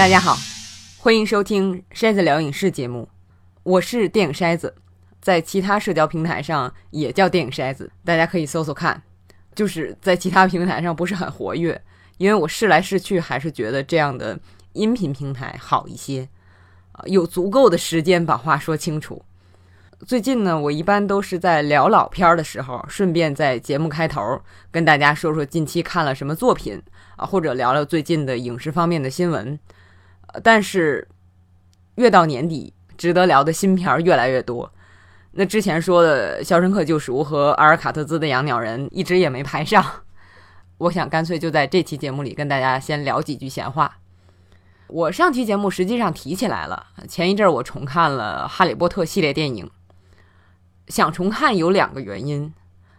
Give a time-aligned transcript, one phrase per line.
[0.00, 0.34] 大家好，
[0.96, 3.06] 欢迎收听筛子聊影视节目，
[3.62, 4.74] 我是电影筛子，
[5.20, 9.02] 在其他社交平台上也叫电影筛子，大家可以搜搜看。
[9.54, 11.78] 就是在其他平台上不是很活跃，
[12.16, 14.40] 因为我试来试去还是觉得这样的
[14.72, 16.26] 音频平台好一些，
[16.92, 19.22] 啊，有足够的时间把话说清楚。
[20.06, 26.82] 最近呢，我一般都是在聊老片儿的时候，顺便在节目开头跟大家说说近期看了什么作品
[27.16, 29.60] 啊，或者聊聊最近的影视方面的新闻。
[30.42, 31.06] 但是
[31.96, 34.72] 越到年底，值得聊的新片儿越来越多。
[35.32, 39.84] 那之前说的《肖申克救赎》和阿尔卡特兹的《养鸟人》一直也没排上，
[40.78, 43.98] 我想干脆就在这期节目里跟大家先聊几句闲话。
[44.88, 49.70] 我上期节目实际上提起来了，前一阵我重看了《哈利波特》系列电影。
[50.88, 52.52] 想重看有两个原因，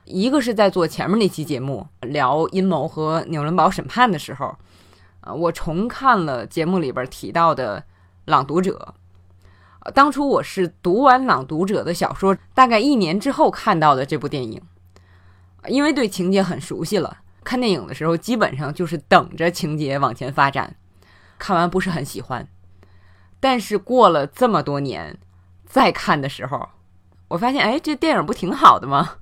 [0.06, 4.58] 一个是在做前面那期节目聊阴谋和纽伦堡审判的时候，
[5.22, 7.80] 啊，我重看了节目里边提到的
[8.26, 8.96] 《朗读者》。
[9.94, 14.62] 当初我是读完《朗读者》的小说，大概一年之后看到的这部电影，
[15.68, 20.76] 因为对情节很熟悉了，看电影的时候基本上就是等着情节往前发展。
[21.40, 22.48] 看完不是很喜欢，
[23.40, 25.18] 但是过了这么多年
[25.66, 26.70] 再看的时候。
[27.30, 29.16] 我发现，哎，这电影不挺好的吗？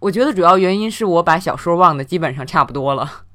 [0.00, 3.25] 我觉得主要原因是我把小说忘的基本上差不多了，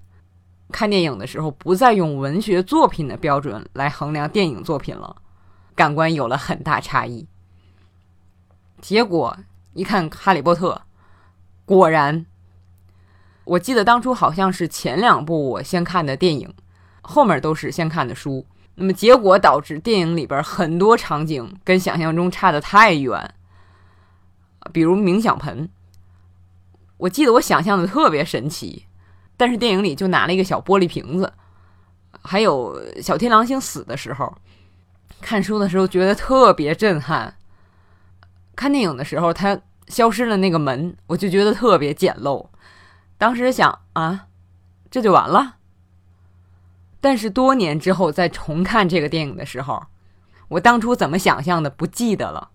[0.72, 5.16] 看电影的时候不再用文学作品的标准来衡量电影作品了，
[5.76, 7.28] 感官有了很大差异。
[8.82, 9.38] 结果
[9.74, 10.74] 一看《哈利波特》，
[11.66, 12.26] 果然，
[13.44, 16.54] 我记得当初好像是前两部我先看的电影，
[17.02, 23.34] 后面都是先看的书，那么结果导致电影里边很多场景跟想象中差的太远。
[24.72, 25.70] 比如冥想盆，
[26.98, 28.86] 我记得我想象的特别神奇，
[29.42, 31.34] 但是电影里就拿了一个小玻璃瓶子。
[32.22, 34.32] 还有小天狼星死的时候，
[35.20, 37.34] 看书的时候觉得特别震撼。
[38.56, 42.50] 看电影的时候，他消失了那个门，我就觉得特别简陋。
[43.18, 44.28] 当时想啊，
[44.92, 45.56] 这就完了。
[47.00, 49.88] 但是多年之后再重看这个电影的时候，
[50.50, 52.52] 我当初怎么想象的不记得了。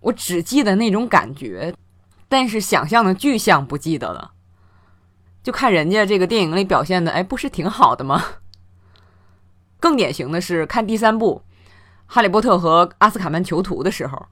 [0.00, 1.72] 我只记得那种感觉，
[2.28, 4.32] 但是想象的具象不记得了。
[5.48, 8.22] 就看人家这个电影里表现的，哎，不是挺好的吗？
[9.80, 11.42] 更典型的是看第三部
[12.04, 14.26] 《哈利波特和阿斯卡班囚徒》的时候，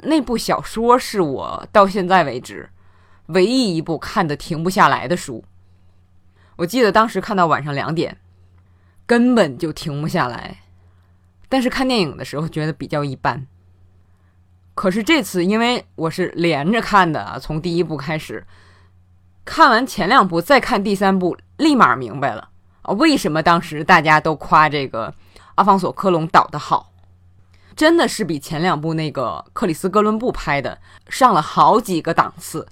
[0.00, 2.68] 那部小说是我到现在为止
[3.28, 5.42] 唯一一部看的停不下来的书。
[6.56, 8.18] 我记得当时看到晚上两点，
[9.06, 10.58] 根本就停不下来。
[11.48, 13.46] 但是看电影的时候觉得比较一般。
[14.74, 18.46] 可是这次，因为我是连着看的，从第一部开始，
[19.44, 22.48] 看完前两部，再看第三部，立马明白了
[22.82, 25.14] 啊，为什么当时大家都夸这个
[25.56, 26.92] 阿方索·科隆导的好，
[27.76, 30.78] 真的是比前两部那个克里斯·哥伦布拍的
[31.08, 32.66] 上了好几个档次，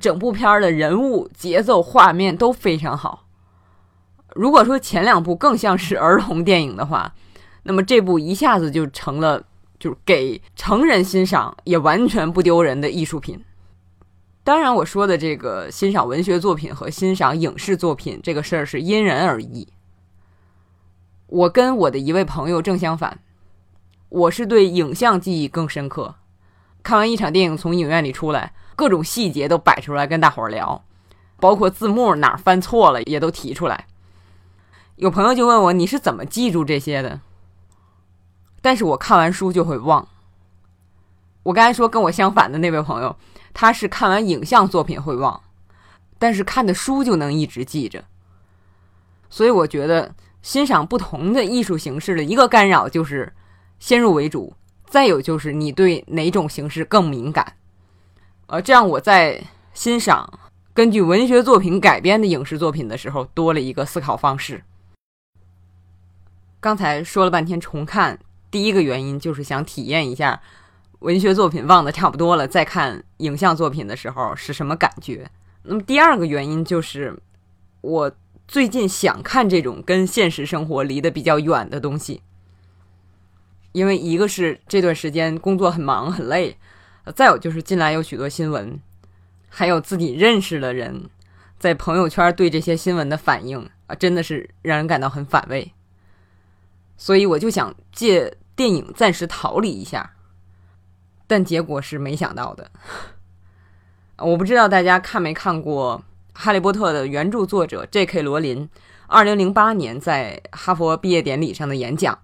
[0.00, 3.24] 整部片儿的人物、节奏、画面都非常好。
[4.34, 7.14] 如果说前两部更像是儿童电影的话，
[7.62, 9.42] 那么这部一下子就成了。
[9.80, 13.40] 就是给成人欣赏也完全不丢人的艺术品。
[14.48, 19.68] 当然，我说的这个欣赏文学作品和欣赏影视作品这个事儿是因人而异。
[21.26, 23.18] 我跟我的一位朋友正相反，
[24.08, 26.14] 我是对影像记忆更深刻。
[26.82, 30.82] 看完一场电影从影院里出来，各种细节都摆出来跟大伙儿聊，
[31.38, 33.86] 包括字幕哪儿翻错了也都提出来。
[34.96, 37.20] 有朋友就问我，你是怎么记住这些的？
[38.62, 40.08] 但是我看完书就会忘。
[41.42, 43.14] 我刚才说跟我相反的那位朋友，
[43.52, 45.40] 他是看完影像作品会忘，
[46.18, 48.04] 但是看的书就能一直记着。
[49.30, 53.32] 所以我觉得欣赏不同的艺术形式的一个干扰就是
[53.78, 54.54] 先入为主，
[54.86, 57.56] 再有就是你对哪种形式更敏感。
[58.46, 59.42] 呃，这样我在
[59.74, 60.38] 欣赏
[60.72, 64.62] 根据文学作品改编的影视作品的时候，多了一个思考方式。
[66.60, 68.18] 刚才说了半天重看。
[68.50, 70.40] 第一个原因就是想体验一下
[71.00, 75.30] 文学作品忘的差不多了，再看影像作品的时候是什么感觉。
[75.62, 77.16] 那么第二个原因就是
[77.80, 78.10] 我
[78.46, 82.22] 最近想看这种跟现实生活离得比较远的东西，
[83.72, 86.56] 因为一个是这段时间工作很忙很累，
[87.14, 88.80] 再有就是近来有许多新闻，
[89.48, 91.08] 还有自己认识的人
[91.58, 95.72] 在朋友圈对这些新闻的反应啊，真的是让人感到很反胃。
[96.96, 100.14] 所以我就想借电影暂时逃离一下，
[101.28, 102.68] 但结果是没想到的。
[104.16, 106.02] 我不知道大家看没看过
[106.36, 108.22] 《哈利波特》的原著作者 J.K.
[108.22, 108.68] 罗琳
[109.06, 112.18] 二零零八年在哈佛毕业典礼上的演讲。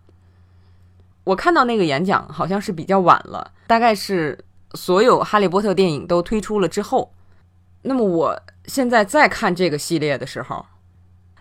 [1.23, 7.15] 我看到那个演讲好像是比较晚了，大概是所有哈利波特电影都推出了之后。
[7.83, 10.67] 那么我现在再看这个系列的时候，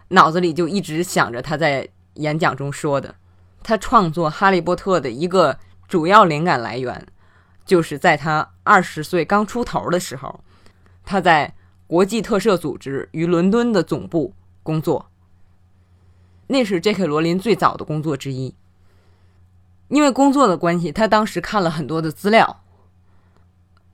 [0.09, 3.15] 脑子里就一直想着他在演讲中说的，
[3.63, 5.57] 他创作哈利波特的一个
[5.87, 7.07] 主要灵感来源，
[7.65, 10.39] 就是在他二十岁刚出头的时候，
[11.03, 11.53] 他在
[11.87, 15.09] 国际特赦组织于伦敦的总部工作。
[16.47, 17.05] 那是 J.K.
[17.05, 18.55] 罗琳最早的工作之一。
[19.87, 22.63] 因为工作的关系，他当时看了很多的资料。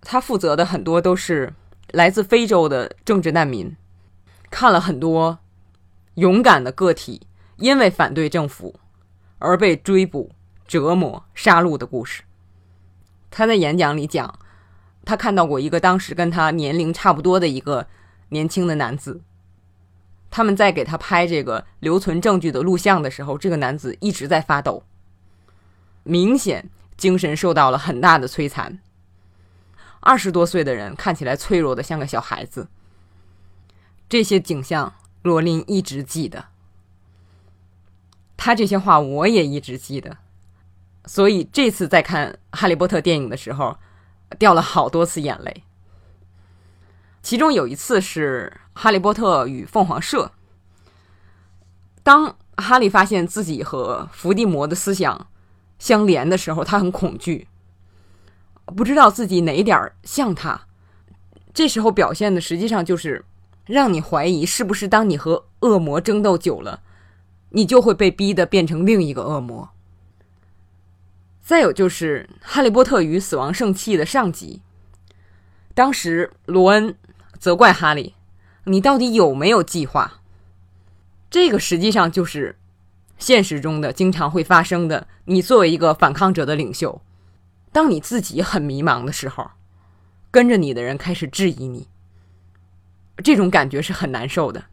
[0.02, 1.54] 他负责的很多都是
[1.92, 3.76] 来自非洲的政治难民，
[4.50, 5.40] 看了很多
[6.16, 7.28] 勇敢的个体
[7.58, 8.80] 因为反对政府
[9.40, 10.32] 而被追捕、
[10.66, 12.24] 折磨、杀戮的故事。
[13.32, 14.40] 他在演讲里讲，
[15.06, 17.88] 他看到过一个当时跟他年龄差不多的一个
[18.30, 19.22] 年轻的男子。
[20.32, 24.84] 他们在给他拍这个留存证据的录像的时候，这个男子一直在发抖。
[26.04, 28.80] 明显精神受到了很大的摧残。
[30.02, 32.68] 二十多岁的人看起来脆弱的像个小孩子。
[34.08, 34.94] 这些景象，
[35.24, 36.46] 罗琳一直记得。
[38.38, 40.18] 他这些话我也一直记得。
[41.10, 43.76] 所以这次在看《哈利波特》电影的时候，
[44.38, 45.64] 掉了好多次眼泪。
[47.24, 50.26] 其中有一次是《哈利波特与凤凰社》，
[52.04, 55.26] 当哈利发现自己和伏地魔的思想。
[55.80, 57.48] 相连的时候，他很恐惧，
[58.66, 60.62] 不知道自己哪点像他。
[61.52, 63.26] 这时候表现的实际上就是
[63.66, 66.82] 让你怀疑，是不是当你和恶魔争斗久了，
[67.50, 69.72] 你就会被逼的变成另一个恶魔。
[71.50, 74.62] 再有就是《哈利波特与死亡圣器》的上集，
[75.74, 76.96] 当时罗恩
[77.40, 78.14] 责怪哈利
[78.66, 80.22] ：“你到底有没有计划？”
[81.32, 82.56] 这个实际上就是。
[83.18, 87.02] 现实中的经常会发生的，你作为一个反抗者的领袖，
[87.72, 89.50] 当你自己很迷茫的时候，
[90.30, 91.88] 跟着你的人开始质疑你，
[93.24, 94.66] 这种感觉是很难受的。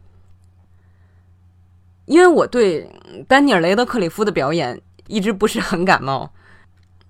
[2.05, 2.87] 因为我对
[3.27, 6.31] 丹尼尔·雷德克里夫的表演一直不是很感冒，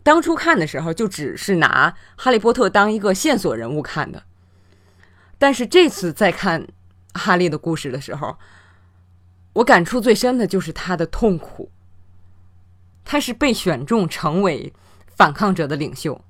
[0.07, 4.23] 当初看的时候就只是拿《哈利波特》当一个线索人物看的，
[5.37, 6.65] 但是这次在看
[7.13, 8.37] 哈利的故事的时候。
[9.55, 11.69] 我感触最深的就是他的痛苦。
[13.03, 14.71] 他是被选中成为
[15.07, 16.23] 反抗者的领袖，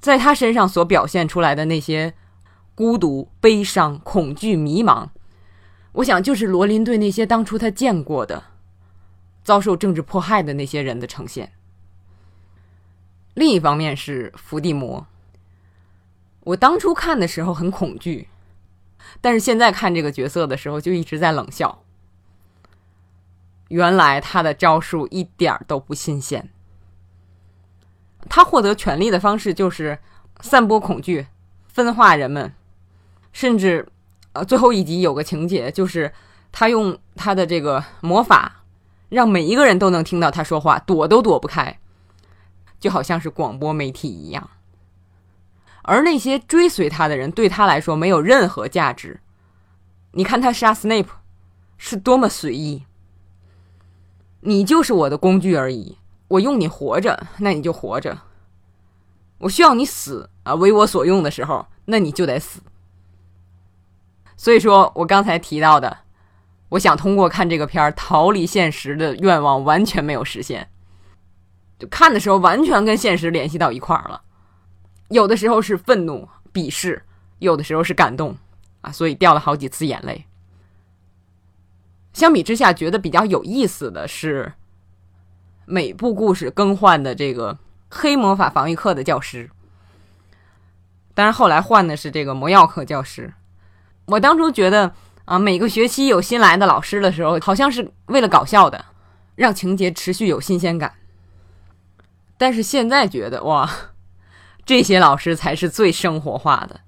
[0.00, 2.14] 在他身上所表现出来的那些
[2.74, 5.10] 孤独、悲伤、恐惧、迷茫，
[5.92, 8.42] 我想就是罗琳对那些当初他见过的
[9.44, 11.52] 遭受政治迫害的那些人的呈现。
[13.34, 15.06] 另一方面是伏地魔，
[16.40, 18.28] 我当初看的时候很恐惧，
[19.20, 21.82] 但是现在看这个角色的时候就一直在冷笑。
[23.68, 26.48] 原来他的招数一点都不新鲜。
[28.28, 29.98] 他获得权力的方式就是
[30.40, 31.26] 散播恐惧，
[31.66, 32.54] 分化人们，
[33.32, 33.88] 甚至
[34.32, 36.12] 呃，最后一集有个情节就是
[36.52, 38.62] 他用他的这个魔法，
[39.08, 41.78] 让每一个人都能听到他说话，躲都躲不开，
[42.84, 44.50] 就好像是广播媒体一样。
[45.84, 49.20] 而那些追随他的人对他来说没有任何价值。
[50.12, 51.06] 你看他杀 Snape
[51.78, 52.84] 是多么随意。
[54.42, 55.96] 你就是我的工具而已，
[56.28, 58.18] 我用你活着，那你就活着；
[59.38, 62.60] 我需要你死啊，为我所用的时候，那你就得死。
[64.36, 65.96] 所以说我刚才提到的，
[66.68, 70.68] 我想通过看这个片儿逃离现实的愿望完全没有实现，
[71.78, 74.20] 就看的时候完全跟现实联系到一块儿了。
[75.08, 77.02] 有的时候是愤怒、鄙视，
[77.38, 78.36] 有的时候是感动
[78.80, 80.24] 啊，所以掉了好几次眼泪。
[82.12, 84.52] 相比之下，觉得比较有意思的是，
[85.66, 87.58] 每部故事更换的这个
[87.90, 89.50] 黑魔法防御课的教师。
[91.12, 93.32] 当然，后来换的是这个魔药课教师。
[94.06, 94.92] 我当初觉得
[95.24, 98.84] 啊，每个学期有新来的老师的时候，好像是为了搞笑的，
[99.34, 100.92] 让情节持续有新鲜感。
[102.36, 103.70] 但是现在觉得哇，
[104.66, 106.80] 这些老师才是最生活化的，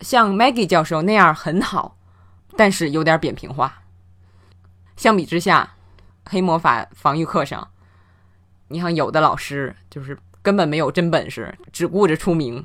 [0.00, 1.96] 像 Maggie 教授那样很好，
[2.56, 3.82] 但是有点扁平化。
[4.96, 5.74] 相比之下，
[6.24, 7.70] 黑魔法防御课上，
[8.68, 12.64] 你看有的老师就是根本没有真本事，只顾着出名；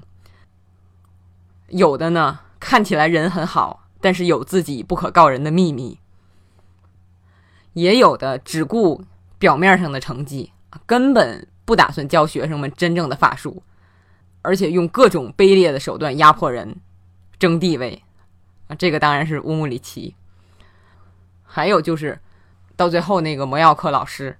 [1.69, 5.99] 有的呢看起来人很好，但是有自己不可告人的秘密；
[7.73, 9.03] 也有的只顾
[9.39, 10.53] 表面上的成绩，
[10.85, 13.61] 根本不打算教学生们真正的法术，
[14.41, 16.77] 而且用各种卑劣的手段压迫人、
[17.37, 18.01] 争地位。
[18.69, 20.15] 啊，这个当然是乌姆里奇。
[21.43, 22.17] 还有就是
[22.77, 24.37] 到最后那个魔药课老师，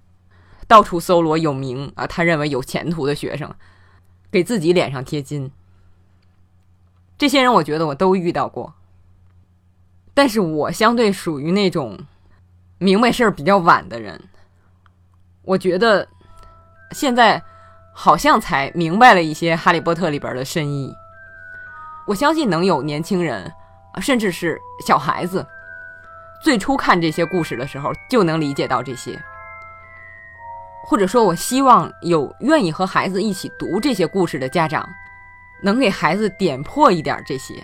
[0.69, 3.53] 到处搜罗有名啊，他认为有前途的学生，
[4.31, 5.51] 给自己脸上贴金。
[7.17, 8.73] 这些人我觉得我都遇到过，
[10.13, 11.99] 但是我相对属于那种
[12.77, 14.23] 明白事儿比较晚的人。
[15.43, 16.07] 我觉得
[16.91, 17.41] 现在
[17.91, 20.95] 好像才明白了一些《哈利波特》里边的深意。
[22.05, 23.51] 我相信能有年轻人，
[23.99, 25.45] 甚至是小孩子，
[26.41, 29.19] 最初看这些故事的时候就能理解到这些。
[30.85, 34.87] 或者说，我希望有愿意和孩子一起读这些故事的家长。
[35.59, 37.55] 能给孩子点破一点这些，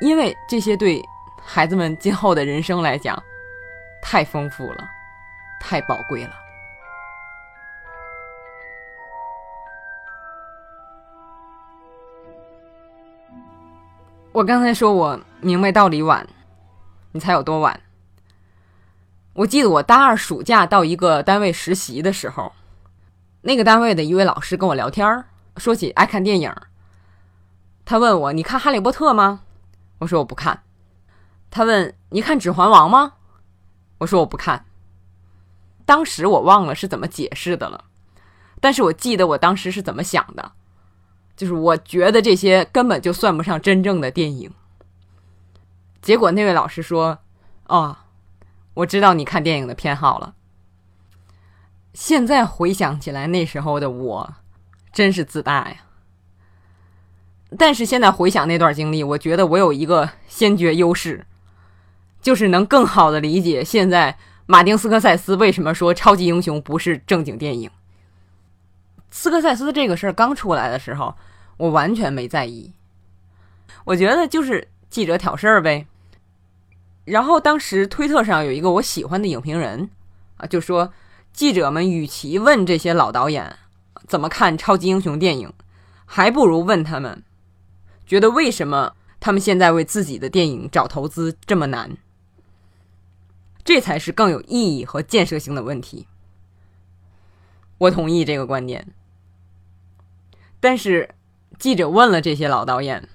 [0.00, 1.02] 因为这些对
[1.44, 3.20] 孩子们今后的人生来讲
[4.00, 4.88] 太丰富了，
[5.60, 6.43] 太宝贵了。
[14.34, 16.26] 我刚才说我明白道理晚，
[17.12, 17.80] 你猜有多晚？
[19.32, 22.52] 我记得我大二暑假到一个单位实习的时候，
[23.42, 25.26] 那个单位的一位老师跟我聊天儿。
[25.56, 26.52] 说起爱看电影，
[27.84, 29.42] 他问我：“你看《哈利波特》吗？”
[29.98, 30.64] 我说：“我不看。”
[31.48, 33.12] 他问：“你看《指环王》吗？”
[33.98, 34.64] 我说：“我不看。”
[35.86, 37.84] 当时我忘了是怎么解释的了，
[38.60, 40.50] 但是我记得我当时是怎么想的，
[41.36, 44.50] 就是我觉得这些根本就算不上真正的电影。
[46.00, 47.18] 结果那位老师说
[47.68, 47.96] ：“哦，
[48.74, 50.34] 我知道你看电影的偏好了。”
[51.94, 54.34] 现在回想起来，那时候的我。
[54.92, 55.76] 真是自大呀！
[57.58, 61.26] 但是现在回想那段经历，我觉得我有一个先决优势，
[62.22, 67.68] 就是能更好的理解现在马丁斯科塞斯为什么说超级英雄不是正经电影。
[69.16, 71.14] 斯科塞斯这个事儿刚出来的时候，
[71.56, 72.72] 我完全没在意，
[73.84, 75.86] 我觉得就是记者挑事儿呗。
[77.04, 79.88] 然后当时推特上有一个我喜欢的影评人
[80.38, 80.92] 啊，就说
[81.32, 83.56] 记者们与其问这些老导演。
[84.08, 85.52] 怎么看超级英雄电影，
[86.04, 87.22] 还不如问他们，
[88.04, 91.96] 觉得为什么他们现在为自己的电影找投资这么难？
[93.64, 96.08] 这才是更有意义和建设性的问题。
[97.78, 98.88] 我同意这个观点，
[100.64, 101.10] 但是
[101.58, 103.06] 记者问了这些老导演，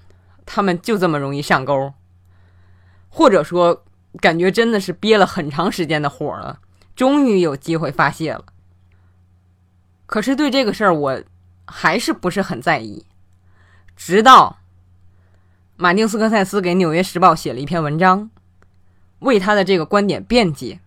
[0.46, 1.92] 他们就这么容易上钩，
[3.08, 3.82] 或者说
[4.20, 6.60] 感觉真的是憋了很长时间的火了，
[6.94, 8.44] 终于有机会发泄了。
[10.06, 11.20] 可是对这个事儿，我
[11.66, 13.04] 还是不是很在意。
[13.96, 14.60] 直到
[15.76, 18.30] 马丁斯科塞斯给《纽约时报》写了一篇文章，
[19.18, 20.78] 为他的这个观点辩解。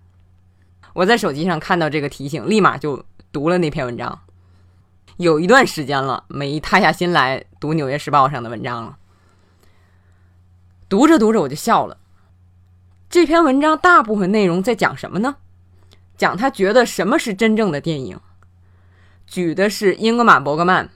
[0.94, 3.04] 我在手机上看到这个提醒，立马就
[3.34, 4.23] 读了那篇文章。
[5.18, 8.98] 有一段时间了，没踏下心来读《纽约时报》上的文章了。
[10.90, 11.98] 读着读着，我就笑了。
[13.10, 15.36] 这篇文章大部分内容在讲什么呢？
[16.18, 18.20] 讲他觉得什么是真正的电影。
[19.28, 20.90] 举的是英格玛·伯格曼、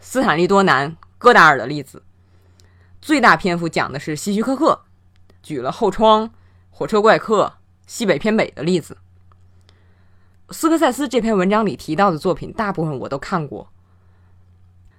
[0.00, 2.02] 斯坦利·多南、戈达尔的例子，
[3.00, 4.82] 最大篇幅讲的是希区柯克，
[5.42, 6.24] 举了《后窗》
[6.70, 7.44] 《火车怪客》
[7.86, 8.96] 《西北偏北》的例子。
[10.50, 13.68] 斯科塞斯这篇文章里提到的作品，大部分我都看过，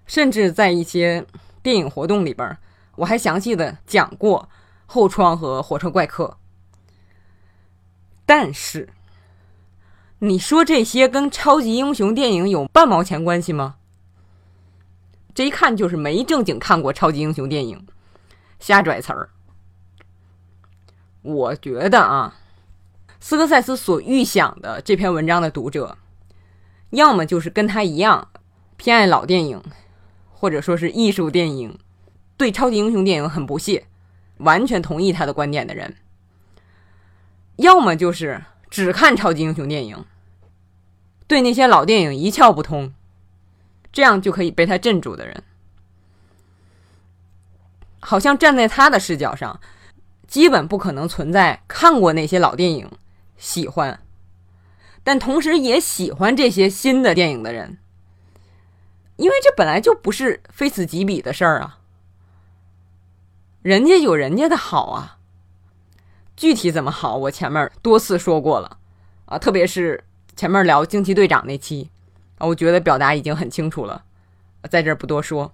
[0.05, 1.25] 甚至在一些
[1.61, 2.57] 电影活动里边，
[2.95, 4.47] 我还详细的讲过
[4.85, 6.37] 《后窗》和《火车怪客》，
[8.25, 8.89] 但是。
[10.23, 13.77] 你说这些跟超级英雄电影有半毛钱关系吗？
[15.33, 17.87] 这一看就是没正经看过超级英雄电影，
[18.59, 19.29] 瞎拽词儿。
[21.23, 22.35] 我觉得啊，
[23.23, 25.95] 斯科塞斯所预想的这篇文章的读者，
[26.89, 28.29] 要么就是跟他一样
[28.77, 29.63] 偏爱老电影，
[30.31, 31.77] 或者说是艺术电影，
[32.35, 33.85] 对超级英雄电影很不屑，
[34.37, 35.91] 完全同意他的观点的人；
[37.57, 40.03] 要么就是只看超级英雄电影。
[41.27, 42.91] 对那些老电影一窍不通，
[43.93, 45.43] 这样就可以被他镇住的人，
[47.99, 49.61] 好像站在他的视角上，
[50.27, 52.91] 基本不可能存在看过那些老电影
[53.41, 53.99] 喜欢，
[55.03, 57.79] 但同时也喜欢这些新的电影的人，
[59.17, 61.79] 因为这本来就不是非此即彼的事儿啊，
[63.61, 65.17] 人家有人家的好啊，
[66.37, 68.77] 具体怎么好，我前面多次说过了
[69.25, 70.05] 啊，特别是。
[70.33, 71.89] 前面聊惊奇队长那期，
[72.37, 74.05] 啊，我觉得表达已经很清楚了，
[74.69, 75.53] 在这儿不多说。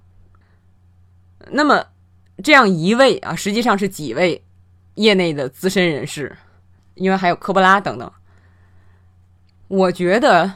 [1.50, 1.88] 那么，
[2.44, 4.46] 这样一位啊，实际上是几位
[4.94, 6.38] 业内的资深人士，
[6.98, 8.12] 因为还有科波拉等等。
[9.68, 10.54] 我觉得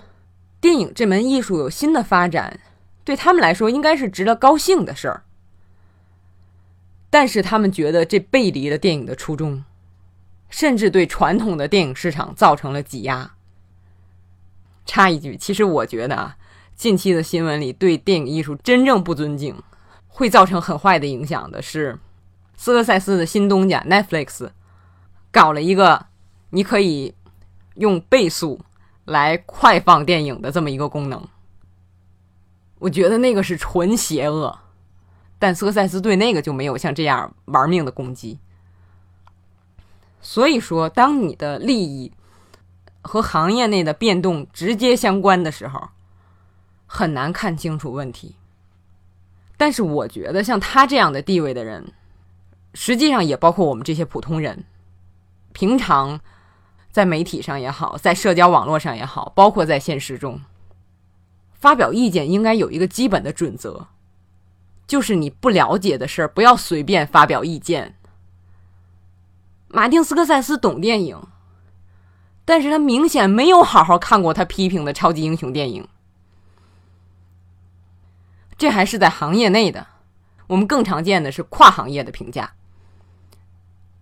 [0.60, 2.60] 电影这门艺术有新的发展，
[3.04, 5.24] 对他们来说应该是值得高兴的事儿。
[7.10, 9.66] 但是他们觉得这背离了电影的初衷，
[10.50, 13.34] 甚至对传统的电影市场造成了挤压。
[14.86, 16.38] 插一句，其实我觉得啊，
[16.74, 19.62] 近期的新闻里对电影艺术真正不尊敬，
[20.08, 22.00] 会造成很坏的影响的是，
[22.56, 24.50] 斯科塞斯的新东家 Netflix
[25.32, 26.06] 搞了一个
[26.52, 27.14] 你可以
[27.76, 28.60] 用倍速
[29.06, 31.28] 来快放电影的这么一个功能。
[32.80, 34.60] 我觉得那个是纯邪恶，
[35.38, 38.40] 但斯科塞斯对那个就没有像这样玩命的攻击。
[40.22, 42.12] 所以说，当你的利益
[43.02, 45.90] 和行业内的变动直接相关的时候，
[46.86, 48.36] 很难看清楚问题。
[49.58, 51.94] 但是，我觉得像他这样的地位的人，
[52.74, 54.64] 实际上也包括我们这些普通人，
[55.54, 56.20] 平常
[56.92, 60.40] 在媒体上也好，在社交网络上也好，包括在现实中。
[61.54, 63.88] 发表意见应该有一个基本的准则，
[64.88, 67.96] 就是你不了解的事儿不要随便发表意见。
[69.68, 71.22] 马丁斯科塞斯懂电影，
[72.44, 75.88] 但是他明显没有好好看过他批评的超级英雄电影。
[78.58, 79.88] 这还是在行业内的，
[80.48, 82.54] 我们更常见的是跨行业的评价。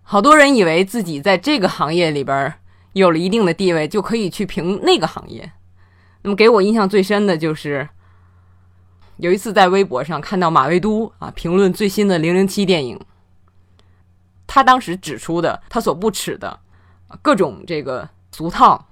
[0.01, 2.59] 好多人以为自己在这个行业里边
[2.99, 5.51] 有了一定的地位，就可以去评那个行业。
[6.21, 7.87] 那么给我印象最深的就是
[9.17, 12.99] 有一次在微博上看到马未都啊评论最新的《零零七》电影，
[14.47, 16.59] 他当时指出的他所不耻的
[17.21, 18.87] 各种这个俗套，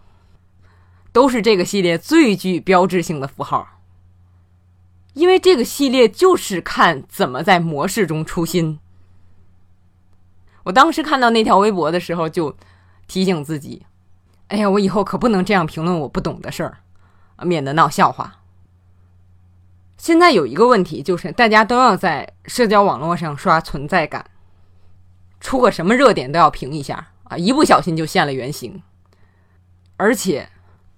[1.12, 3.80] 都是这个系列最具标志性的符号，
[5.14, 8.80] 因为这个系列就是看怎么在模式中出新。
[10.64, 12.56] 我当时看到那条微博的时候，就
[13.08, 13.87] 提醒自己：
[14.48, 16.78] 哎呀，我以后可不能这样评论我不懂的事儿。
[17.44, 18.40] 免得闹笑话。
[19.96, 24.26] 现在有一个问题，就是大家都要在社交网络上刷存在感，
[25.40, 28.82] 出个什么热点都要评一下啊，一不小心就现了原形。
[29.98, 30.50] 而且，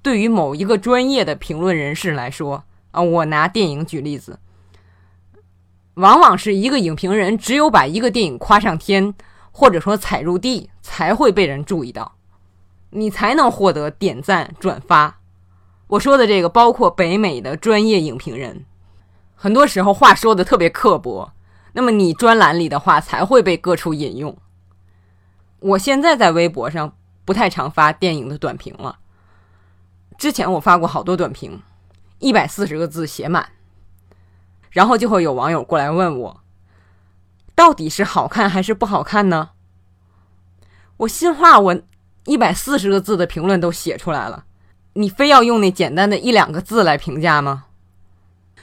[0.01, 4.39] 对于某一个专业的评论人士来说啊，我拿电影举例子，
[5.95, 9.13] 往往是一个影评人只有把一个电影夸上天，
[9.51, 12.15] 或者说踩入地，才会被人注意到，
[12.91, 15.19] 你才能获得点赞转发。
[15.87, 18.65] 我说的这个包括北美的专业影评人，
[19.35, 21.31] 很多时候话说的特别刻薄，
[21.73, 24.37] 那么你专栏里的话才会被各处引用。
[25.59, 28.99] 我现在在微博上不太常发电影的短评了，
[30.17, 31.61] 之前我发过好多短评，
[32.19, 33.49] 一百四十个字写满，
[34.69, 36.41] 然后就会有网友过来问我，
[37.55, 39.49] 到底是好看还是不好看呢？
[40.97, 41.81] 我心话，我
[42.25, 44.45] 一百四十个字的评论都写出来了。
[44.93, 47.65] 你非要用那简单的一两个字来评价吗？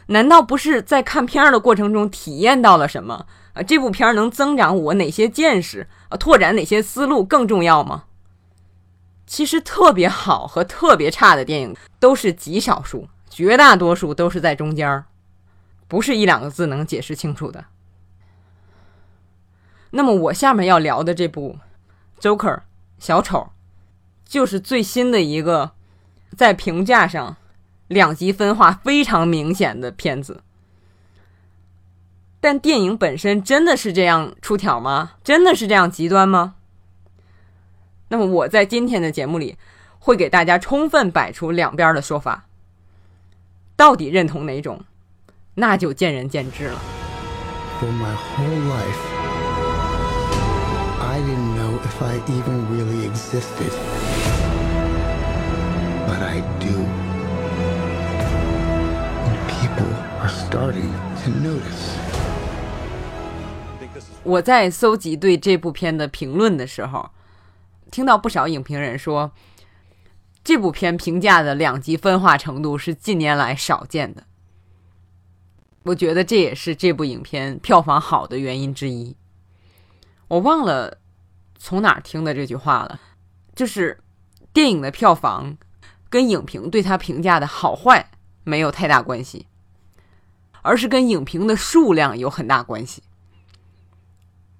[0.09, 3.27] 难道不是在看片儿的过程中体验到了什么？
[3.55, 5.89] 啊，这部片儿能增长我哪些见识？
[6.11, 8.05] 啊，拓展哪些思路更重要吗？
[9.27, 15.07] 其实特别好和特别差的电影都是极少数，绝大多数都是在中间儿，
[15.89, 17.65] 不是一两个字能解释清楚的。
[19.91, 21.59] 那么我下面要聊的这部
[22.23, 22.55] 《Joker》
[22.99, 23.51] 小丑，
[24.25, 25.73] 就是最新的一个。
[26.37, 27.37] 在评价上，
[27.87, 30.43] 两极分化非常明显的片子，
[32.41, 35.13] 但电影本身真的是这样出挑吗？
[35.25, 36.57] 真的是这样极端吗？
[38.09, 39.57] 那么我在今天的节目里
[39.99, 42.45] 会给大家充分摆出两边的说法，
[43.77, 44.85] 到底认同哪种，
[45.55, 46.79] 那就见仁见智了。
[47.81, 49.16] For my whole life,
[51.97, 53.73] if I even really existed.
[56.07, 56.77] But I do.
[59.25, 60.93] And people are starting
[61.25, 61.97] to notice.
[64.25, 67.11] 我在搜集对这部片的评论的时候，
[67.91, 69.33] 听到不少影评人说，
[70.45, 74.25] 这部片评价的两极分化程度是近年来少见的。
[75.85, 79.17] 我觉得这也是这部影片票房好的原因之一。
[80.29, 80.99] 我忘了
[81.59, 83.01] 从哪儿听的这句话了，
[83.55, 83.99] 就是
[84.53, 85.57] 电影的票房。
[86.09, 88.13] 跟影评对他评价的好坏
[88.45, 89.49] 没有太大关系，
[90.63, 93.03] 而是跟影评的数量有很大关系。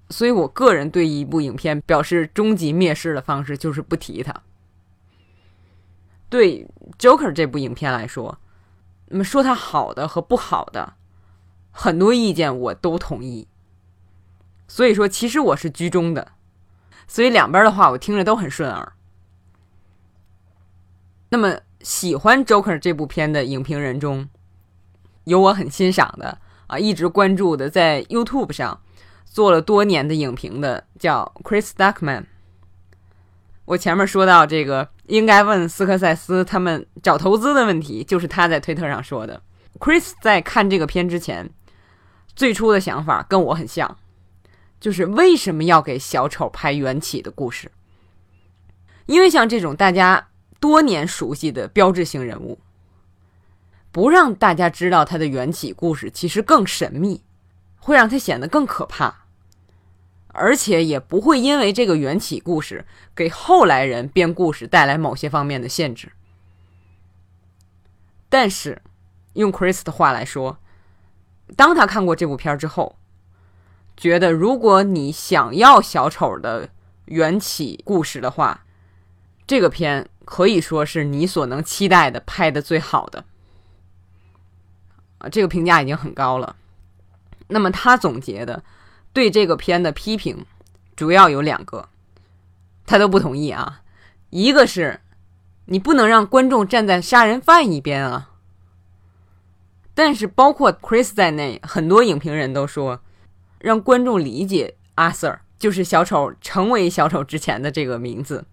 [0.09, 4.43] 所以我个人对一部影片表示终极蔑视的方式就是不提它。
[6.29, 6.65] 对
[6.99, 8.37] 《Joker》这部影片来说，
[9.07, 10.95] 那么说它好的和不好的，
[11.71, 13.47] 很多意见我都同意。
[14.67, 16.33] 所以说，其实我是居中的，
[17.07, 18.93] 所以两边的话我听着都很顺耳。
[21.29, 24.27] 那么喜欢《Joker》这部片的影评人中，
[25.25, 28.81] 有我很欣赏的啊，一直关注的，在 YouTube 上
[29.25, 32.25] 做了多年的影评的，叫 Chris Duckman。
[33.65, 39.41] 我前面说到这个，应该问斯科塞斯他们找投资的问题，就是他在推特上说的。
[39.79, 41.49] Chris 在看这个片之前，
[42.35, 43.97] 最初的想法跟我很像，
[44.79, 47.71] 就是为什么要给小丑拍缘起的故事？
[49.05, 52.59] 因为像这种大家多年熟悉的标志性人物，
[53.91, 57.23] 不让大家知道他的缘起故事，其实更神秘，
[57.79, 59.25] 会让他显得更可怕，
[60.27, 62.85] 而且也不会因为这个缘起故事
[63.15, 66.11] 给后来人编故事带来某些方面的限制。
[68.29, 68.81] 但是，
[69.33, 70.59] 用 Chris 的话来说，
[71.55, 72.96] 当他看过这部片之后，
[73.97, 76.69] 觉得如果你想要小丑的
[77.05, 78.63] 缘起故事的话，
[79.47, 83.25] 这个片可以说是你所能期待的拍的最好的
[85.17, 86.55] 啊，这个评价已经很高了。
[87.47, 88.63] 那么他总结的
[89.13, 90.45] 对这个片的批评
[90.95, 91.89] 主要有两个，
[92.85, 93.81] 他都不同意啊。
[94.29, 94.99] 一个是
[95.65, 98.31] 你不能让观众站在杀人犯一边啊，
[99.93, 102.99] 但是包括 Chris 在内，很多影评人都说，
[103.59, 108.45] 让观众理解阿 Sir 就是小丑成为小丑之前的这个名字。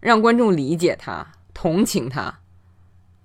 [0.00, 2.40] 让观众理解他、同情他，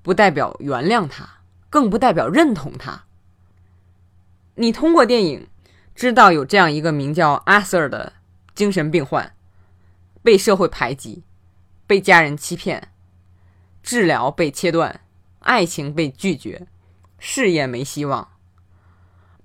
[0.04, 1.28] 不代表原谅他，
[1.70, 3.06] 更不代表认同他。
[4.56, 5.48] 你通过电影
[5.96, 8.14] 知道有这样一个名叫阿 Sir 的
[8.54, 9.34] 精神病患，
[10.22, 11.24] 被社会排挤，
[11.88, 12.90] 被家人欺骗，
[13.82, 15.02] 治疗被切断，
[15.40, 16.68] 爱情被拒绝，
[17.18, 18.30] 事业没希望。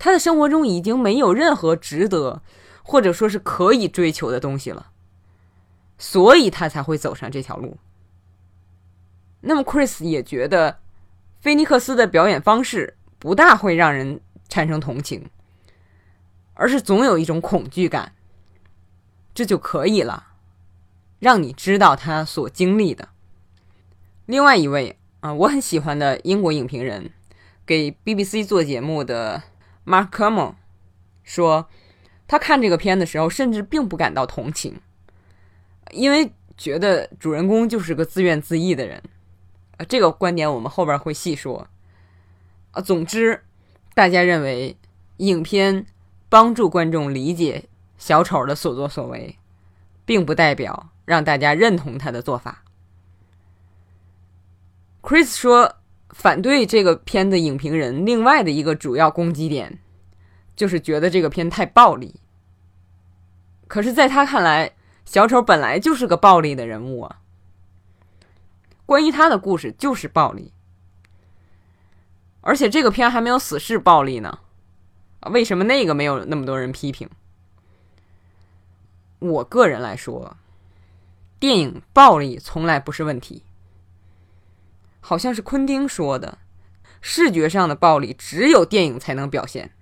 [0.05, 2.43] 他的生活中已经没有任何值得，
[2.83, 4.91] 或者说是可以追求的东西了。
[5.97, 7.77] 所以他才会走上这条路。
[9.43, 10.81] 那么，Chris 也觉得
[11.41, 15.31] 菲尼克斯的表演方式不大会让人产生同情，
[16.55, 18.15] 而是总有一种恐惧感，
[19.33, 20.31] 这就可以了，
[21.21, 23.11] 让你知道他所经历的。
[24.27, 27.13] 另外一位啊，我很喜欢的英国影评人，
[27.65, 29.45] 给 BBC 做节目的
[29.85, 30.55] Mark Kermode
[31.25, 31.69] 说，
[32.29, 34.81] 他看这个片的时候，甚至并不感到同情。
[35.91, 39.03] 因为觉得主人公就是个自怨自艾的人，
[39.77, 41.67] 啊，这个观点我们后边会细说。
[42.71, 43.43] 啊，总之，
[43.95, 44.77] 大家认为
[45.19, 45.85] 影片
[46.29, 47.69] 帮助观众理解
[47.99, 49.37] 小丑的所作所为，
[50.07, 52.65] 并不代表让大家认同他的做法。
[55.03, 55.77] Chris 说，
[56.13, 59.81] 反对这个片的影评人另外的一个主要攻击点，
[60.55, 62.21] 就是觉得这个片太暴力。
[63.67, 64.73] 可是，在他看来，
[65.05, 67.21] 小丑本来就是个暴力的人物啊，
[68.85, 70.53] 关于他的故事就是暴力，
[72.43, 74.41] 而且这个片还没有死侍暴力呢，
[75.31, 77.09] 为什么那个没有那么多人批评？
[79.21, 80.37] 我个人来说，
[81.41, 83.43] 电影暴力从来不是问题，
[85.05, 86.39] 好像是昆汀说的，
[87.03, 89.73] 视觉上的暴力只有电影才能表现，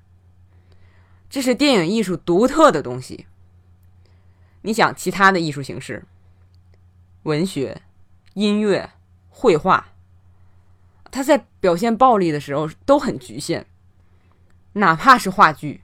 [1.29, 3.27] 这是电影艺术独特的东西。
[4.63, 6.05] 你想其他的艺术形式，
[7.25, 7.83] 文学、
[8.35, 8.91] 音乐、
[9.29, 9.89] 绘画，
[11.11, 13.67] 它在表现暴力的时候都很局限。
[14.73, 15.83] 哪怕是话剧，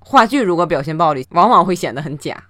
[0.00, 2.44] 话剧如果表现暴力，往往会显得很假。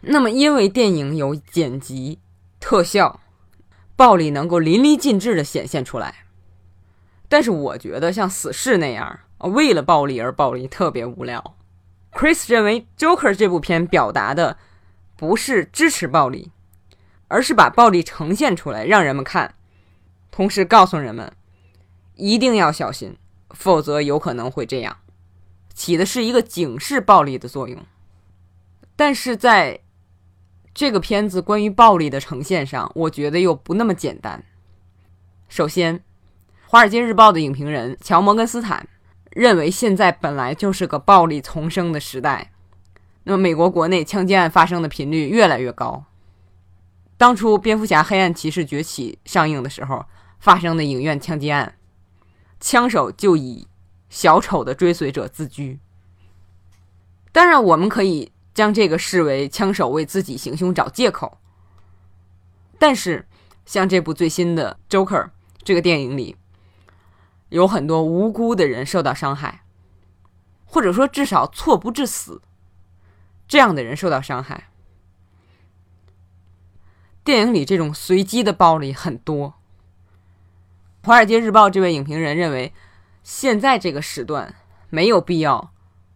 [0.00, 2.18] 那么，因为电影有剪辑、
[2.60, 3.20] 特效，
[3.96, 6.26] 暴力能够淋漓尽致的显现出来。
[7.28, 11.56] 但是，我觉得像《死侍》那样，为了暴力而暴力，特别无聊。
[12.12, 14.58] Chris 认为，《Joker》这部片表达的。
[15.16, 16.50] 不是支持暴力，
[17.28, 19.54] 而是把暴力呈现出来，让人们看，
[20.32, 21.32] 同时告诉人们
[22.16, 23.16] 一定要小心，
[23.50, 24.98] 否则有可能会这样，
[25.72, 27.80] 起的是一个警示暴力的作用。
[28.96, 29.78] 但是在
[30.74, 34.44] 这个片子关于暴力的呈现上，我觉得又不那么简单。
[35.48, 35.98] 首先，
[36.66, 38.88] 《华尔街日报》的影评人乔·摩根斯坦
[39.30, 42.50] 认为，现在本来就是个暴力丛生的时代。
[43.22, 46.04] 那么，美国国内枪击案发生的频率越来越高。
[47.16, 50.04] 当初《蝙蝠侠：黑暗骑士崛起》上映的时候
[50.40, 51.76] 发生的影院枪击案，
[52.58, 53.68] 枪手就以
[54.10, 55.78] 小丑的追随者自居。
[57.30, 61.38] 当然，我们可以将这个视为枪手为自己行凶找借口。
[62.78, 63.26] 但是，
[63.66, 65.24] 像这部最新的《Joker》
[65.62, 66.36] 这个电影里，
[67.48, 69.62] 有很多无辜的人受到伤害，
[70.64, 72.40] 或者说至少错不致死。
[73.46, 74.70] 这样的人受到伤害。
[77.22, 79.54] 电影里这种随机的暴力很多。
[81.06, 82.72] 《华尔街日报》这位影评人认为，
[83.22, 84.54] 现在这个时段
[84.90, 85.72] 没有必要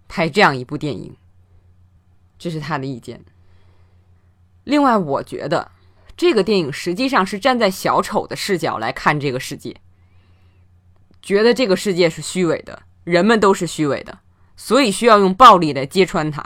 [0.07, 1.17] 拍这样一部电影，
[2.39, 3.25] 这是他的意见。
[4.65, 5.71] 另外，我觉得
[6.17, 9.77] 这个电影实际上是站在小丑的视角来看这个世界，
[11.23, 14.19] 觉得这个世界是虚伪的，人们都是虚伪的，
[14.57, 16.45] 所以需要用暴力来揭穿它。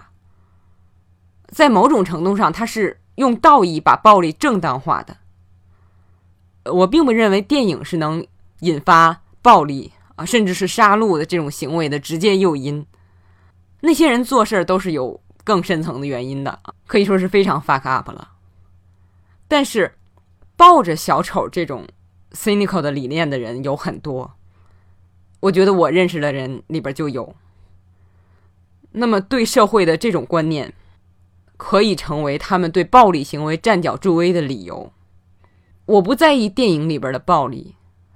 [1.49, 5.19] 在某种程度上，他是用道义把暴力正当化的。
[6.65, 8.25] 我并不认为电影是能
[8.61, 12.87] 引发暴力啊，甚至是杀戮的这种行为的直接诱因。
[13.81, 18.33] 那些人做事都是有更深层的原因的，可以说是非常 fuck up 了。
[19.49, 19.97] 但是，
[20.57, 21.87] 抱着小丑这种
[22.33, 24.35] cynical 的理念的人有很多，
[25.41, 27.35] 我觉得我认识的人里边就有。
[28.93, 30.73] 那么，对社会的这种观念，
[31.57, 34.93] 可以成为他们对暴力行为站脚助威的理由。
[35.87, 37.75] 我不在意电影里边的暴力，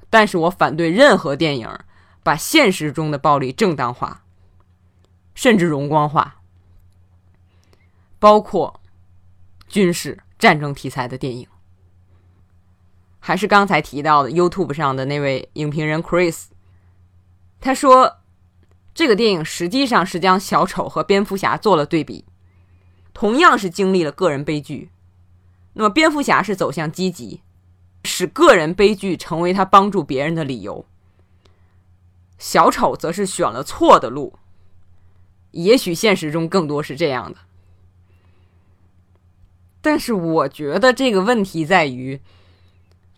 [0.09, 1.69] 但是我反对任何电影
[2.23, 4.23] 把现实中的暴力正当化，
[5.35, 6.41] 甚至荣光化，
[8.27, 8.81] 包括
[9.69, 11.47] 军事战争题材的电影。
[13.21, 16.47] 还是刚才提到的 YouTube 上的那位影评人 Chris，
[17.61, 18.17] 他说，
[18.93, 22.25] 这个电影实际上是将小丑和蝙蝠侠做了对比，
[23.15, 24.91] 同样是经历了个人悲剧，
[25.75, 27.43] 那么蝙蝠侠是走向积极。
[28.03, 30.85] 使个人悲剧成为他帮助别人的理由，
[32.39, 34.37] 小丑则是选了错的路。
[35.53, 37.39] 也许现实中更多是这样的，
[39.87, 42.21] 但是我觉得这个问题在于，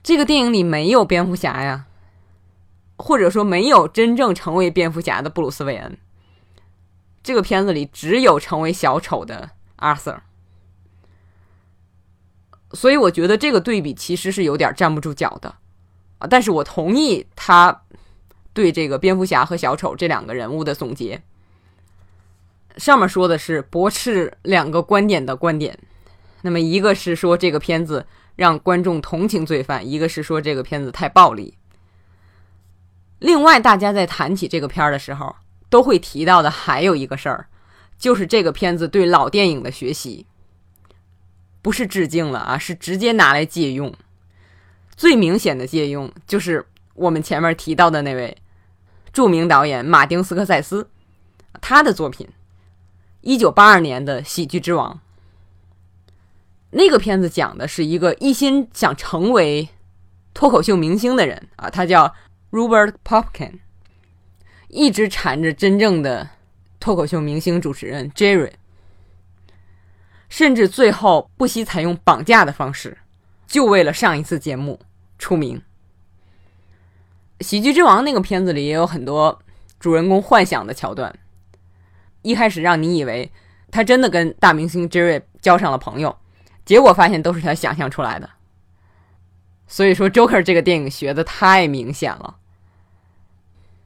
[0.03, 1.87] 这个电影里没有蝙蝠侠呀，
[2.99, 5.97] 或者说没有真正成为蝙蝠侠的布鲁斯·韦恩。
[7.23, 10.21] 这个片子里只有成为小丑的阿瑟。
[12.75, 15.55] 所以我觉得这个对比其实是有点站不住脚的，
[16.19, 16.27] 啊！
[16.29, 17.81] 但是我同意他
[18.53, 21.23] 对这个蝙蝠侠和小丑这两个人物的总结。
[22.77, 25.79] 上面说的是驳斥两个观点的观点，
[26.43, 31.57] 那么一个是说这个片子让观众同情罪犯，一个是说这个片子太暴力。
[33.19, 35.35] 另外，大家在谈起这个片儿的时候，
[35.69, 37.49] 都会提到的还有一个事儿，
[37.99, 40.27] 就是这个片子对老电影的学习。
[41.61, 43.93] 不是致敬了啊，是直接拿来借用。
[44.97, 48.37] 最明显的借用就是我们前面提到的那位
[49.13, 50.89] 著名导演马丁斯科塞斯，
[51.61, 52.29] 他的作品，
[53.23, 54.95] 一九八二年的《喜剧之王》。
[56.71, 59.69] 那个片子讲的是一个一心想成为
[60.35, 62.15] 脱口秀明星的人啊，他叫
[62.51, 63.55] Robert Popkin，
[64.69, 66.29] 一直缠着真正的
[66.79, 68.53] 脱口秀明星主持人 Jerry。
[70.29, 72.99] 甚至最后不惜采用绑架的方式，
[73.47, 74.79] 就为了上一次节目
[75.19, 75.63] 出名。
[77.45, 79.41] 《喜剧之王》那个片子里也有很多
[79.81, 81.19] 主人公幻想的桥段，
[82.21, 83.33] 一开始让你以为
[83.71, 86.15] 他真的跟大明星 Jerry 交上了朋友，
[86.69, 88.29] 结果发现都是他想象出来的。
[89.67, 92.37] 所以说，《Joker》这个电影学的太明显了，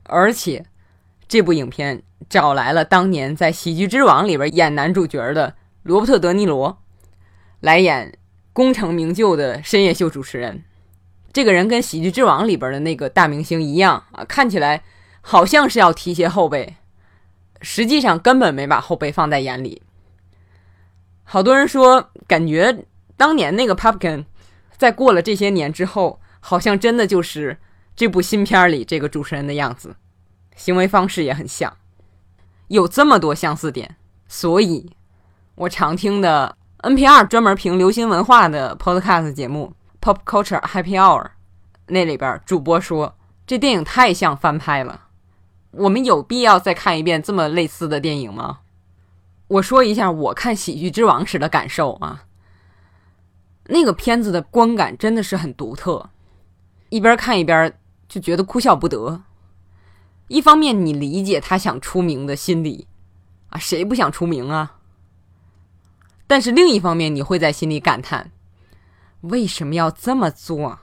[0.03, 0.67] 而且
[1.29, 5.55] 这部影片找来了当年在《喜剧之王》里边演男主角的。
[5.85, 6.83] 罗伯特·德尼罗
[7.61, 8.19] 来演
[8.53, 10.65] 功成名就的深夜秀主持人，
[11.33, 14.83] 这个人跟《喜剧之王》里边的那个大明星一样啊，看起来
[15.21, 16.77] 好像是要提携后辈，
[17.61, 19.83] 实际上根本没把后辈放在眼里。
[21.25, 22.85] 好多人说，感觉
[23.17, 24.25] 当年那个 Pumpkin
[24.77, 27.59] 在过了这些年之后，好像真的就是
[27.95, 29.97] 这部新片里这个主持人的样子，
[30.57, 31.77] 行为方式也很像，
[32.69, 34.91] 有这么多相似点，所以。
[35.55, 41.25] 我常听的 NPR 专门评流行文化的 Podcast 节目《Pop Culture Happy Hour》，
[41.89, 43.15] 那里边主播说
[43.47, 45.09] 这电影太像翻拍了。
[45.73, 48.61] 我们有必要再看一遍这么类似的电影吗？
[49.53, 52.25] 我说一下我看《喜剧之王》时的感受啊。
[53.67, 56.09] 那个片子的观感真的是很独特，
[56.89, 59.23] 一边看一边就觉得哭笑不得。
[60.29, 62.87] 一方面你理解他想出名的心理
[63.51, 64.79] 啊，谁不想出名啊？
[66.27, 68.33] 但是另一方面，你会在心里感叹：
[69.21, 70.79] 为什么要这么做？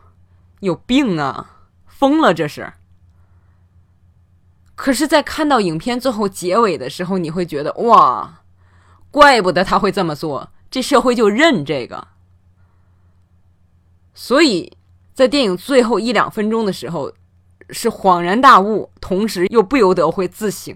[0.59, 1.65] 有病啊！
[1.87, 2.73] 疯了这是。
[4.75, 8.41] 可是，在看到影片最后结尾的时候，你会觉得哇，
[9.11, 12.07] 怪不得他会这么做，这社会就认这个。
[14.13, 14.77] 所以
[15.13, 17.13] 在电影最后一两分钟的时候，
[17.69, 20.75] 是恍然大悟，同时又不由得会自省。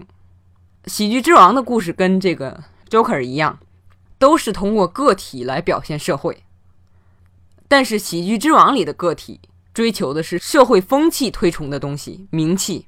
[0.86, 3.58] 喜剧之王的故事跟这个 Joker 一样。
[4.16, 6.44] 都是通过个体来表现社会，
[7.68, 9.38] 但是《喜剧之王》里的个体
[9.74, 12.86] 追求的是社会风气推崇的东西——名气，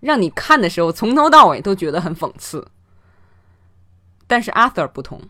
[0.00, 2.68] 让你看的时候从头到尾都觉得很讽刺。
[4.28, 5.22] 但是 Arthur 不同，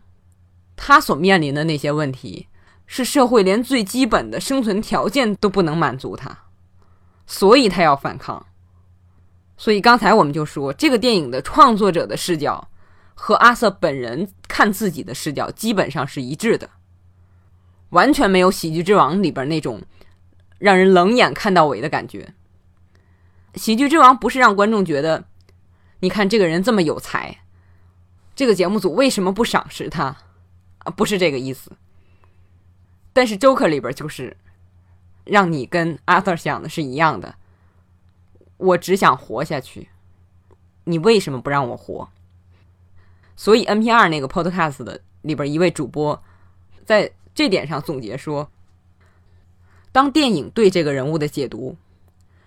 [0.77, 2.49] 他所面临的那些问题
[2.87, 6.37] 是社会连最基本的生存条件都不能满足他，
[7.27, 8.45] 所以他要反抗。
[9.57, 12.69] 所以刚才我们就说，这个电影的创作者的视角
[13.15, 16.71] 和阿瑟本人看自己的视角基本上是一致的，
[17.91, 19.83] 完全没有《喜剧之王》里边那种
[20.59, 22.35] 让人冷眼看到尾的感觉。
[23.61, 25.25] 《喜剧之王》不是让观众觉得，
[26.01, 27.39] 你看这个人这么有才，
[28.39, 30.17] 这个节目组为什么不赏识他？
[30.85, 31.73] 啊，不是这个意思。
[33.13, 34.37] 但是《Joker》里边就是
[35.25, 37.35] 让你跟阿 Sir 想的是一样的。
[38.57, 39.89] 我只想活下去，
[40.85, 42.09] 你为什么不让我活？
[43.35, 46.23] 所以 NPR 那个 Podcast 的里边一位主播
[46.85, 48.49] 在这点上总结说：
[49.91, 51.77] 当电影对这个人物的解读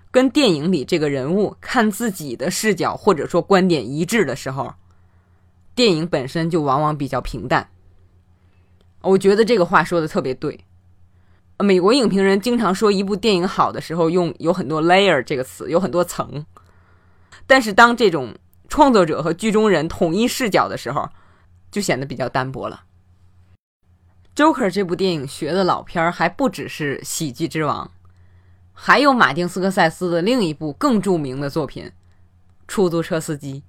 [0.09, 4.75] 跟电影里这个人物看自己的视角或者说观点一致的时候，
[5.75, 7.69] 电影本身就往往比较平淡。
[9.01, 10.65] 我觉得这个话说的特别对。
[11.59, 16.45] 美国影评人经常说一部电影好的时候，用有很多 layer 这个词，有很多层。
[17.45, 18.33] 但是当这种
[18.67, 21.07] 创作者和剧中人统一视角的时候，
[21.69, 22.83] 就显得比较单薄了。
[24.35, 27.85] Joker 这部电影学的老片儿还不只是《喜剧之王》，
[28.73, 31.85] 还有马丁斯科塞斯的另一部更著名的作品
[32.67, 33.63] 《出租车司机》。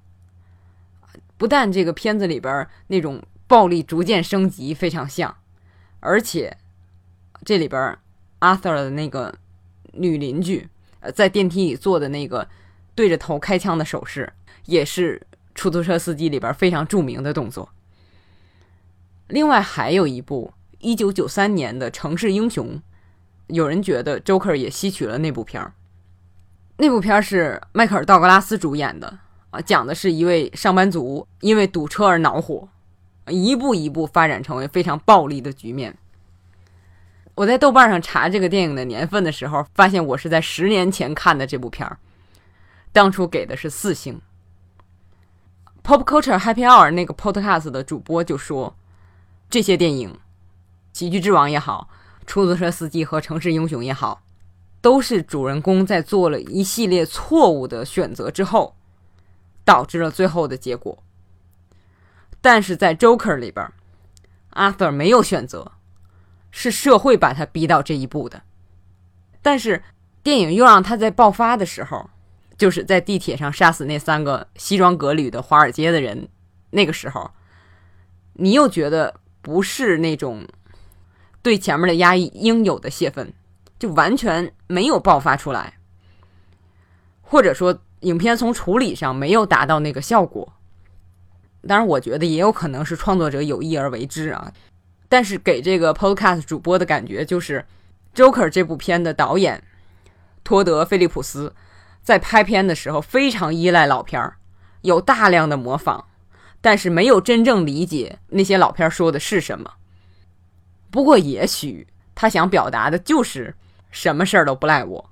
[1.42, 5.38] 不但这个片子里边那种暴力逐渐升级非常像，
[5.98, 6.56] 而且。
[7.44, 7.98] 这里边
[8.38, 9.34] ，Arthur 的那个
[9.94, 10.68] 女邻居，
[11.00, 12.48] 呃，在电梯里做的那个
[12.94, 14.32] 对着头开枪的手势，
[14.66, 15.20] 也是
[15.52, 17.70] 出租车司机里边非常著名的动作。
[19.26, 22.76] 另外还有一部1993年的《城市英雄》，
[23.48, 25.74] 有人觉得 Joker 也吸取了那部片儿。
[26.76, 29.18] 那部片是迈克尔·道格拉斯主演的，
[29.52, 32.66] 啊，讲的是一位上班族因为堵车而恼火，
[33.28, 35.96] 一步一步发展成为非常暴力的局面。
[37.34, 41.98] 我在豆瓣上查这个电影的年份的时候，发现我是在十年前看的这部片儿，
[42.92, 44.20] 当初给的是四星。
[45.84, 48.74] Pop Culture Happy Hour 那个 Podcast 的主播就说，
[49.50, 50.10] 这些电影，
[50.92, 51.88] 《喜剧之王》也好，
[52.26, 54.22] 《出租车司机》和《城市英雄》也好，
[54.80, 58.76] 都是主人公在做了一系列错误的选择之后，
[59.64, 61.02] 导致了最后的结果。
[62.40, 63.70] 但是在 Joker 里边
[64.52, 65.72] ，Arthur 没有选择。
[66.54, 68.42] 是社会把他逼到这一步的，
[69.40, 69.82] 但是
[70.22, 72.10] 电影又让他在爆发的时候，
[72.58, 76.28] 就是在地铁上杀死那三个西装革履的华尔街的人，
[76.68, 77.30] 那个时候，
[78.34, 80.46] 你又觉得不是那种
[81.40, 83.32] 对前面的压抑应有的泄愤，
[83.78, 85.78] 就完全没有爆发出来，
[87.22, 90.52] 或者说影片从处理上没有达到那个效果。
[91.66, 94.52] 当然，我觉得也有可能是创作者有意而为之啊。
[95.08, 97.64] 但是给这个 Podcast 主播的感觉就是
[98.14, 99.62] ，Joker 这部片的导演
[100.42, 101.54] 托德·菲利普斯
[102.02, 104.36] 在拍片的时候非常依赖老片儿，
[104.80, 106.06] 有大量的模仿，
[106.60, 109.74] 但是没有真正理解那些老片说的是什么。
[110.90, 113.54] 不过也许他想表达的就是
[113.90, 115.10] 什么事儿都不赖我，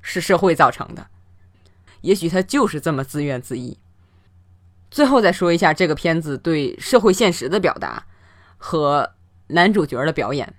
[0.00, 1.06] 是社会造成的。
[2.06, 3.76] 也许他就是这么自怨自艾。
[4.90, 8.06] 最后再说一下这个片子对社会现实的表达
[8.56, 9.12] 和。
[9.48, 10.56] 男主角的表演，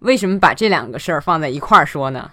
[0.00, 2.32] 为什么把这两个事儿放在一块儿说呢？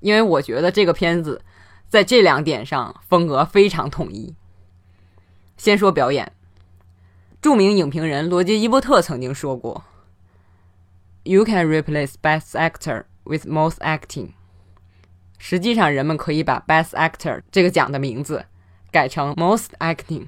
[0.00, 1.44] 因为我觉得这个片子
[1.88, 4.34] 在这两点上风格非常统一。
[5.56, 6.32] 先说表演，
[7.40, 9.84] 著名影评人罗杰·伊伯特曾经说过
[11.22, 14.30] ：“You can replace best actor with most acting。”
[15.38, 18.44] 实际上，人们可以把 best actor 这个奖的名字
[18.90, 20.26] 改成 most acting，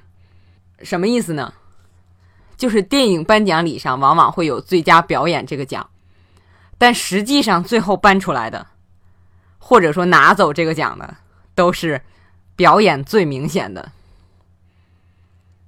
[0.81, 1.53] 什么意思呢？
[2.55, 5.89] 就是电影颁奖礼上往往会有最佳表演这个奖，
[6.77, 8.67] 但实际上最后颁出来的，
[9.57, 11.15] 或者说拿走这个奖的，
[11.55, 12.01] 都是
[12.55, 13.91] 表演最明显的。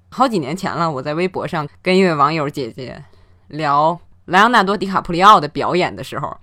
[0.09, 3.01] 好几年前了，我在微博上跟一位网友姐姐
[3.47, 6.37] 聊莱昂纳多·迪卡普里奥的表演的时候，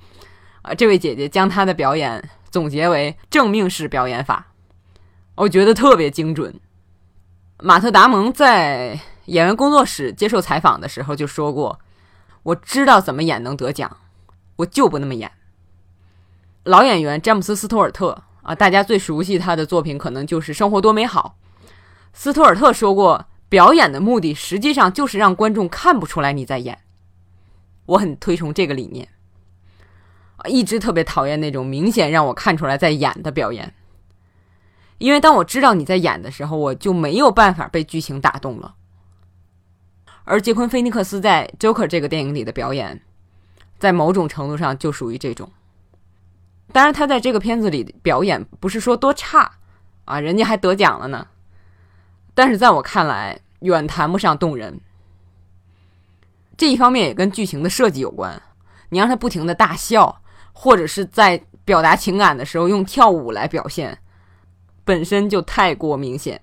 [0.63, 4.53] 啊，这位姐姐将他的表演总结为正命式表演法，
[5.35, 6.59] 我觉得特别精准。
[7.61, 9.01] 马特·达蒙在。
[9.29, 11.79] 演员工作室接受采访的时候就说过
[12.45, 13.99] ：“我知道怎么演能得奖，
[14.57, 15.31] 我就不那么演。”
[16.65, 21.37] 老演员詹姆斯·斯图尔特啊，大家最熟悉他的作品可能就是《生活多美好》。
[22.15, 26.79] 斯图尔特说过：“表演的目的实际上就是让观众看不出来你在演。”
[27.85, 29.07] 我很推崇这个理念，
[30.47, 33.75] 一直特别讨厌那种明显让我看出来在演的表演，
[34.99, 38.75] 因为当我知道你在演的时候，我就没有办法被剧情打动了。
[40.25, 43.03] 而杰昆·菲尼克斯在《Joker》这个电影里的表演，
[43.79, 45.51] 在某种程度上就属于这种。
[46.71, 49.51] 当然，他在这个片子里表演不是说多差
[50.05, 51.27] 啊，人家还得奖了呢。
[52.35, 54.81] 但是在我看来，远谈不上动人。
[56.57, 58.41] 这一方面也跟剧情的设计有关。
[58.91, 60.23] 你让他不停的大笑，
[60.61, 63.97] 或者是在表达情感的时候用跳舞来表现，
[64.85, 66.41] 本身就太过明显。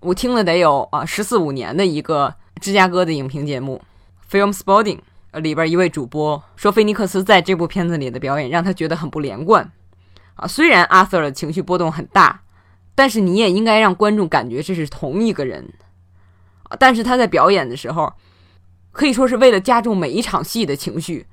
[0.00, 3.82] 我听了得有啊十四五年的一个芝加哥的影评节目
[4.32, 5.00] 《Film Spotting》
[5.40, 9.70] 里边一位主播说，菲尼克斯在这部片子里的表演让他觉得很不连贯
[10.36, 10.46] 啊。
[10.46, 12.40] 虽然阿瑟的情绪波动很大，
[12.94, 15.70] 但是你也应该让观众感觉这是同一个人
[16.62, 16.76] 啊。
[16.80, 18.10] 但是他在表演的时候。
[18.90, 21.24] 可以说是为了加重每一场戏的情绪，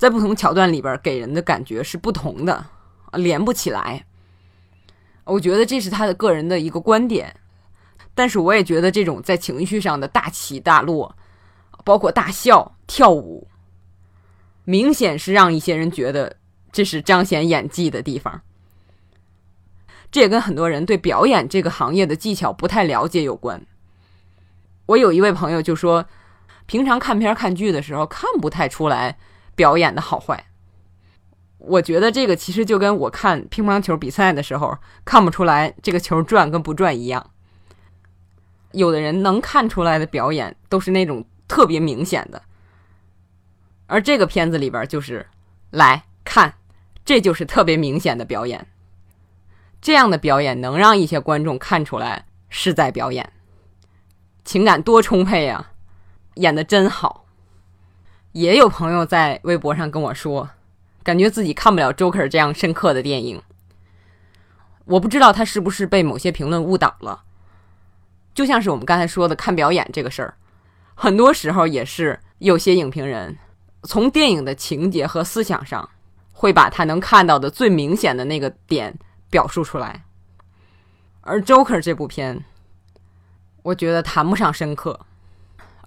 [0.00, 2.64] 在不同桥段里边给人的感觉是不同的，
[3.12, 4.06] 连不起来。
[5.24, 7.36] 我觉得这是他的个人的一个观点，
[8.14, 11.14] 但是我也觉得这种在情绪上的大起大落，
[11.84, 13.46] 包括大笑、跳舞，
[14.64, 16.34] 明显是让一些人觉得
[16.72, 18.40] 这是彰显演技的地方。
[20.10, 23.60] 这也跟很多人对表演这个行业的技巧不太了解有关。
[24.86, 26.06] 我有一位朋友就说。
[26.66, 29.18] 平常看片看剧的时候，看不太出来
[29.60, 30.46] 表演的好坏。
[31.58, 37.30] 我觉得这个其实就跟我看乒乓球比赛的时候，看不出来这个球转跟不转一样。
[38.72, 42.40] 有的人能看出来的表演，都是那种特别明显的。
[43.86, 45.26] 而这个片子里边就是
[45.68, 46.54] 来看，
[47.04, 48.66] 这就是特别明显的表演。
[49.82, 53.30] 这样的表演能让一些观众看出来是在表演，
[54.42, 55.72] 情感多充沛啊！
[56.36, 57.26] 演的真好，
[58.32, 60.48] 也有朋友在微博上跟我说，
[61.02, 63.42] 感觉自己看不了 Joker 这样深刻的电影。
[64.84, 67.24] 我不知道他是不是被某些评论误导了。
[68.32, 70.34] 就像是我们刚才说的看表演这个事儿，
[70.94, 73.36] 很多时候也是有些影评人
[73.82, 75.88] 从电影的情节和思想上，
[76.32, 78.96] 会把他能看到的最明显的那个点
[79.28, 80.04] 表述出来。
[81.22, 82.44] 而 Joker 这部片，
[83.62, 85.00] 我觉得谈不上深刻。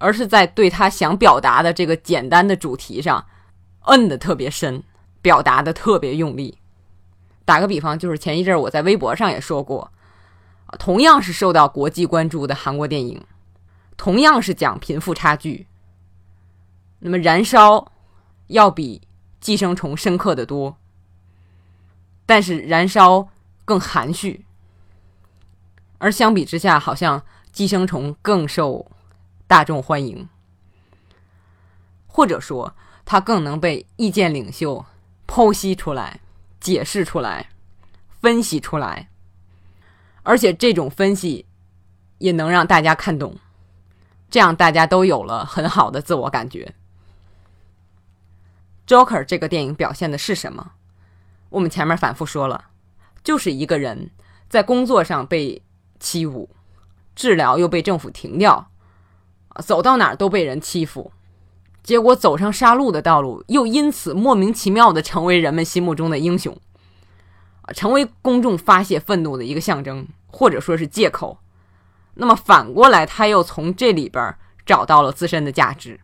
[0.04, 3.26] 而是在对他想表达的这个简单的主题上，
[3.84, 4.84] 摁的特别深，
[5.22, 6.58] 表达的特别用力。
[7.46, 9.94] 打个比方，就是前一阵我在微博上也说过，
[10.78, 13.24] 同样是受到国际关注的韩国电影，
[13.96, 15.68] 同样是讲贫富差距，
[17.00, 17.78] 那么《燃烧》
[18.48, 19.02] 要比
[19.40, 20.76] 《寄生虫》深刻的多，
[22.26, 23.20] 但是《燃烧》
[23.64, 24.44] 更含蓄，
[25.98, 27.22] 而相比之下，好像
[27.54, 28.86] 《寄生虫》更受。
[29.54, 30.28] 大众欢迎，
[32.08, 32.76] 或者说
[33.06, 34.84] 他更能被意见领袖
[35.28, 36.22] 剖析出来、
[36.60, 37.52] 解释出来、
[38.20, 39.12] 分析出来，
[40.24, 41.46] 而且这种分析
[42.18, 43.38] 也能让大家看懂，
[44.28, 46.74] 这样大家都有了很好的自我感觉。
[48.88, 50.72] Joker 这个电影表现的是什么？
[51.50, 52.72] 我们前面反复说了，
[53.24, 54.10] 就是一个人
[54.50, 55.62] 在工作上被
[56.00, 56.48] 欺侮，
[57.14, 58.72] 治疗又被政府停掉。
[59.62, 61.12] 走到哪儿都被人欺负，
[61.84, 66.58] 结果走上杀戮的道路，又因此莫名其妙的成为人们心目中的英雄，
[67.76, 71.38] 成为公众发泄愤怒的一个象征，或者说是借口。
[72.16, 74.36] 那么反过来，他又从这里边
[74.66, 76.00] 找到了自身的价值。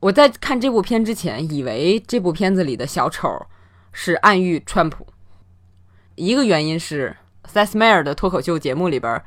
[0.00, 3.46] 我在看这部片之前，以为这部片子里的小丑
[3.92, 5.06] 是暗喻川普，
[6.16, 9.22] 一个原因是塞斯迈尔的脱口秀节目里边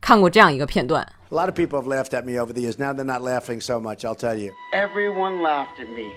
[0.00, 1.12] 看过这样一个片段。
[1.28, 2.78] A lot of people have laughed at me over the years.
[2.78, 4.52] Now they're not laughing so much, I'll tell you.
[4.72, 6.12] Everyone laughed at me.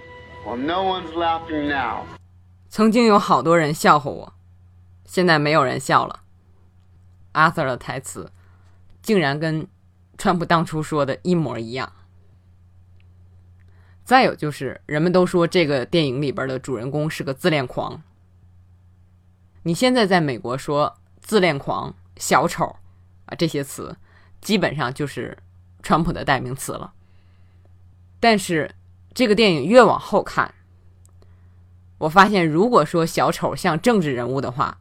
[0.46, 2.06] Well, no one's laughing now.
[2.70, 4.34] 曾经有好多人笑话我，
[5.06, 6.20] 现在没有人笑了。
[7.34, 8.32] Arthur 的台词
[9.02, 9.68] 竟然跟
[10.16, 11.92] 川普当初说的一模一样。
[14.06, 18.04] 再有就是，人们都说这个电影里边的主人公是个自恋狂。
[19.64, 22.76] 你现在在美国说自恋狂、小丑
[23.26, 23.98] 啊这些词。
[24.42, 25.38] 基本上就是
[25.82, 26.94] 川普的代名词了。
[28.20, 28.76] 但是
[29.14, 30.54] 这个电影越往后看，
[31.98, 34.78] 我发现，如果说小丑像政治人物的话，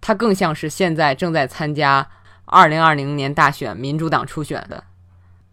[0.00, 2.08] 他更像是现在正在参加
[2.44, 4.84] 二零二零年大选民主党初选的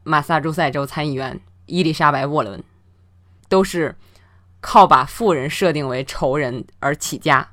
[0.04, 2.64] 马萨诸塞州参议员伊丽莎白·沃伦，
[3.48, 3.96] 都是
[4.60, 7.52] 靠把富人设定为仇人而起家，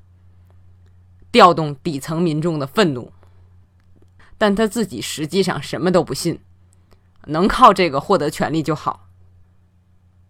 [1.31, 3.13] 调动底层民众的愤怒。
[4.39, 6.41] 但他自己实际上什么都不信，
[7.27, 9.09] 能靠这个获得权利就好。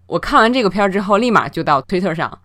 [0.06, 2.40] 我看完这个片儿之后，立马就到推特上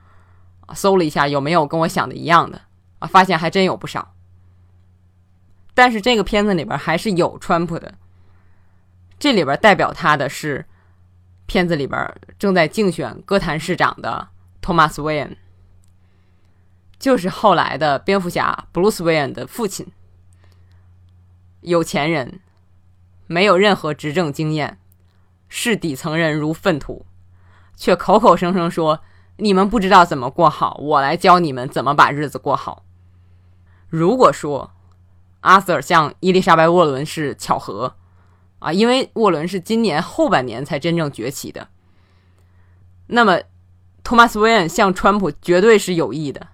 [0.73, 2.61] 搜了一下有没有跟我想的一样的
[2.99, 4.15] 啊，发现还真有不少。
[5.73, 7.93] 但是这个片子里边还是有川普的，
[9.19, 10.65] 这里边代表他的是
[11.45, 14.27] 片子里边正在竞选哥谭市长的
[14.59, 15.37] 托马斯·韦恩，
[16.97, 19.85] 就是后来的蝙蝠侠布鲁斯·韦恩的父亲。
[21.61, 22.39] 有钱人，
[23.27, 24.79] 没有任何执政经验，
[25.47, 27.05] 视底层人如粪土，
[27.75, 29.01] 却口口声声说
[29.37, 32.83] 你们不知道怎么过好，我来教你们怎么把日子过好。
[33.89, 34.71] 如果说
[35.41, 37.95] 阿瑟像伊丽莎白·沃伦是巧合
[38.59, 41.67] 啊，因为沃伦是今年后半年才真正崛起的，
[43.07, 43.41] 那么
[44.03, 46.47] 托马斯·韦恩像川普绝对是有意的。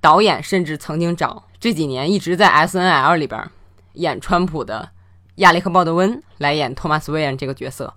[0.00, 3.50] 导演甚至曾经找这几年一直在 S N L 里边。
[3.96, 4.90] 演川普的
[5.36, 7.94] 亚历克·鲍德温来演托马斯·韦恩这个角色。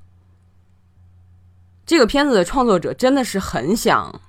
[1.85, 4.21] 这个片子的创作者真的是很想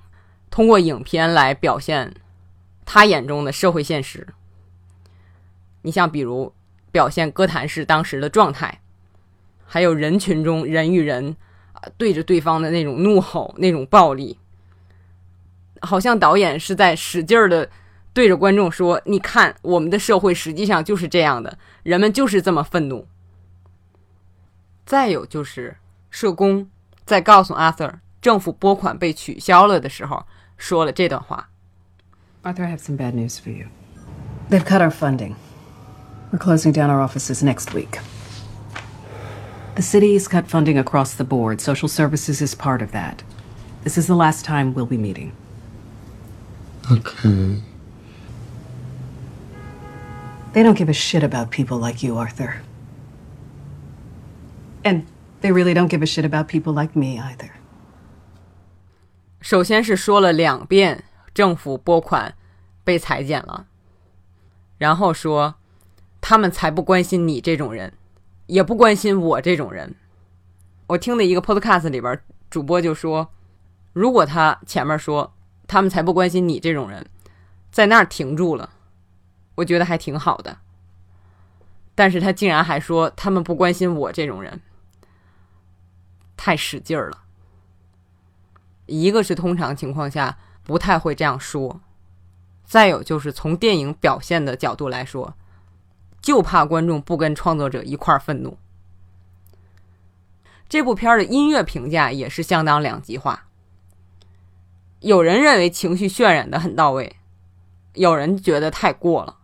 [0.49, 2.13] 通过影片来表现
[2.85, 4.27] 他眼中的社会现实。
[5.81, 6.53] 你像比如
[6.91, 8.81] 表现哥谭市当时的状态，
[9.65, 11.35] 还有人群中人与人
[11.73, 14.37] 啊对着对方的那种怒吼、那种暴力，
[15.81, 17.69] 好像导演是在使劲儿的。
[18.12, 23.06] 对着观众说：“你看，我们的社会实际上就是这样的，人们就是这么愤怒。”
[24.86, 25.76] 再有就是
[26.10, 26.68] 社工
[27.04, 30.24] 在告诉 Arthur 政府拨款被取消了的时候，
[30.56, 33.66] 说了这段话：“Arthur, I have some bad news for you.
[34.48, 35.34] They've cut our funding.
[36.32, 38.00] We're closing down our offices next week.
[39.74, 41.60] The city has cut funding across the board.
[41.60, 43.22] Social services is part of that.
[43.84, 45.32] This is the last time we'll be meeting.”
[46.90, 47.60] Okay.
[50.53, 52.61] They don't give a shit about people like you, Arthur.
[54.83, 55.03] And
[55.41, 57.51] they really don't give a shit about people like me either.
[59.39, 62.35] 首先是说了两遍政府拨款
[62.83, 63.65] 被裁减了，
[64.77, 65.55] 然后说
[66.19, 67.93] 他们才不关心你这种人，
[68.47, 69.95] 也不关心我这种人。
[70.87, 73.31] 我听的一个 podcast 里边，主播就说，
[73.93, 75.33] 如果他前面说
[75.65, 77.05] 他们才不关心你这种人，
[77.71, 78.69] 在那儿停住了。
[79.55, 80.57] 我觉得还挺好的，
[81.93, 84.61] 但是他竟然还说他们不关心我这种人，
[86.37, 87.23] 太使劲儿了。
[88.85, 91.81] 一个是通常情况下不太会这样说，
[92.65, 95.35] 再有就是从电影表现的角度来说，
[96.21, 98.57] 就怕观众不跟创作者一块儿愤怒。
[100.67, 103.47] 这部片儿的音乐评价也是相当两极化，
[105.01, 107.17] 有人认为情绪渲染的很到位，
[107.93, 109.39] 有人觉得太过了。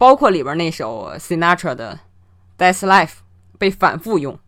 [0.00, 1.98] 包括里边那首 Sinatra 的
[2.58, 3.06] 《That's Life》
[3.58, 4.38] 被反复用。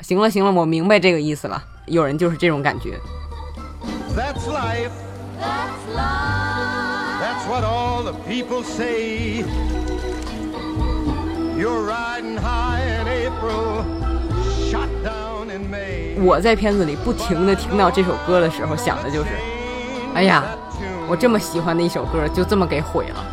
[0.00, 1.62] 行了行了，我明白这个意思了。
[1.86, 2.98] 有人就是这种感觉。
[4.16, 4.90] That's life.
[5.38, 7.20] That's life.
[7.20, 9.44] That's what all the people say.
[11.56, 13.84] You're riding high in April,
[14.68, 16.20] shot down in May.
[16.20, 19.30] 我在片子里不停的听到这首歌的时候，想的就是，
[20.14, 20.46] 哎呀，
[21.06, 23.24] 我这么喜欢的一首歌，就这么给毁了。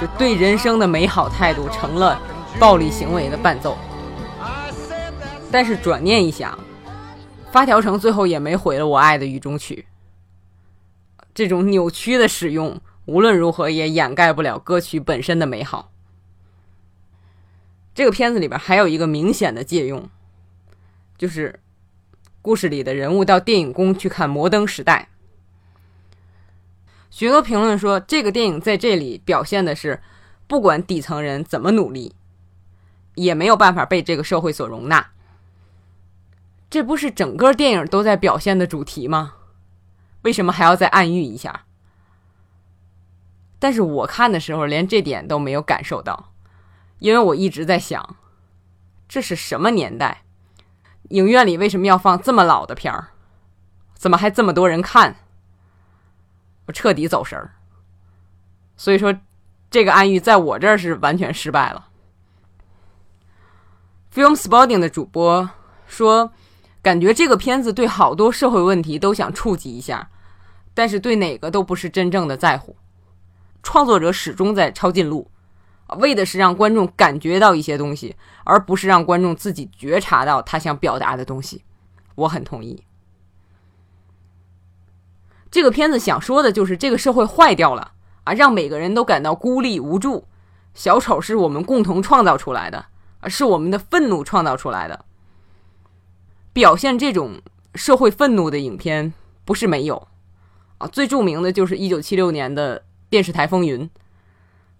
[0.00, 2.20] 就对人生的美好态度成了
[2.60, 3.76] 暴力行为的伴奏，
[5.50, 6.58] 但是转念一想，
[7.50, 9.86] 发条城最后也没毁了我爱的雨中曲。
[11.34, 15.90] 这种扭曲的使用，无论如何也掩盖不了歌曲本身的美好。
[17.94, 20.08] 这个片子里边还有一个明显的借用，
[21.16, 21.58] 就是
[22.40, 25.08] 故事里的人物到电影宫去看《摩登时代》。
[27.18, 30.00] 许多评论说，这个电影在这里表现的是，
[30.46, 32.14] 不管底层人怎么努力，
[33.16, 35.04] 也没有办法被这个社会所容纳。
[36.70, 39.34] 这不是整个电影都在表现的主题吗？
[40.22, 41.64] 为什么还要再暗喻一下？
[43.58, 46.32] 但是我看的时候连这点都没有感受到，
[47.00, 48.14] 因为我一直在想，
[49.08, 50.22] 这是什么年代？
[51.08, 53.08] 影院里为什么要放这么老的片儿？
[53.96, 55.16] 怎么还这么多人看？
[56.68, 57.50] 我彻底走神儿，
[58.76, 59.14] 所以说
[59.70, 61.88] 这个暗喻在我这儿是完全失败了。
[64.12, 65.48] Film Spotting 的主播
[65.86, 66.30] 说，
[66.82, 70.10] 感觉这个片子对好多社会问题都想触及一下，
[70.74, 72.76] 但是对哪个都不是真正的在乎。
[73.62, 75.30] 创作者始终在抄近路，
[75.96, 78.14] 为的是让观众感觉到一些东西，
[78.44, 81.64] 而不是让观众自己觉察到他想表达的东西。
[82.14, 82.84] 我很同意。
[85.50, 87.92] 这个片子想说的就是这个社会坏掉了
[88.24, 90.26] 啊，让每个人都感到孤立无助。
[90.74, 92.86] 小丑是我们共同创造出来的，
[93.20, 95.04] 啊，是我们的愤怒创造出来的。
[96.52, 97.40] 表现这种
[97.74, 99.12] 社会愤怒的影片
[99.44, 100.08] 不是没有
[100.78, 103.88] 啊，最著名的就是一九七六年的电视台风云，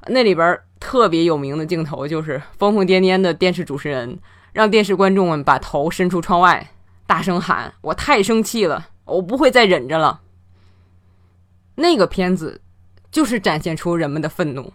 [0.07, 4.19] 那里边特别有名的镜头就是疯疯癫癫的电视主持人
[4.53, 6.71] 让电视观众们把头伸出窗外，
[7.07, 10.21] 大声喊：“我太生气了，我不会再忍着了。”
[11.81, 12.61] 那个片子
[13.09, 14.73] 就是展现出人们的愤怒，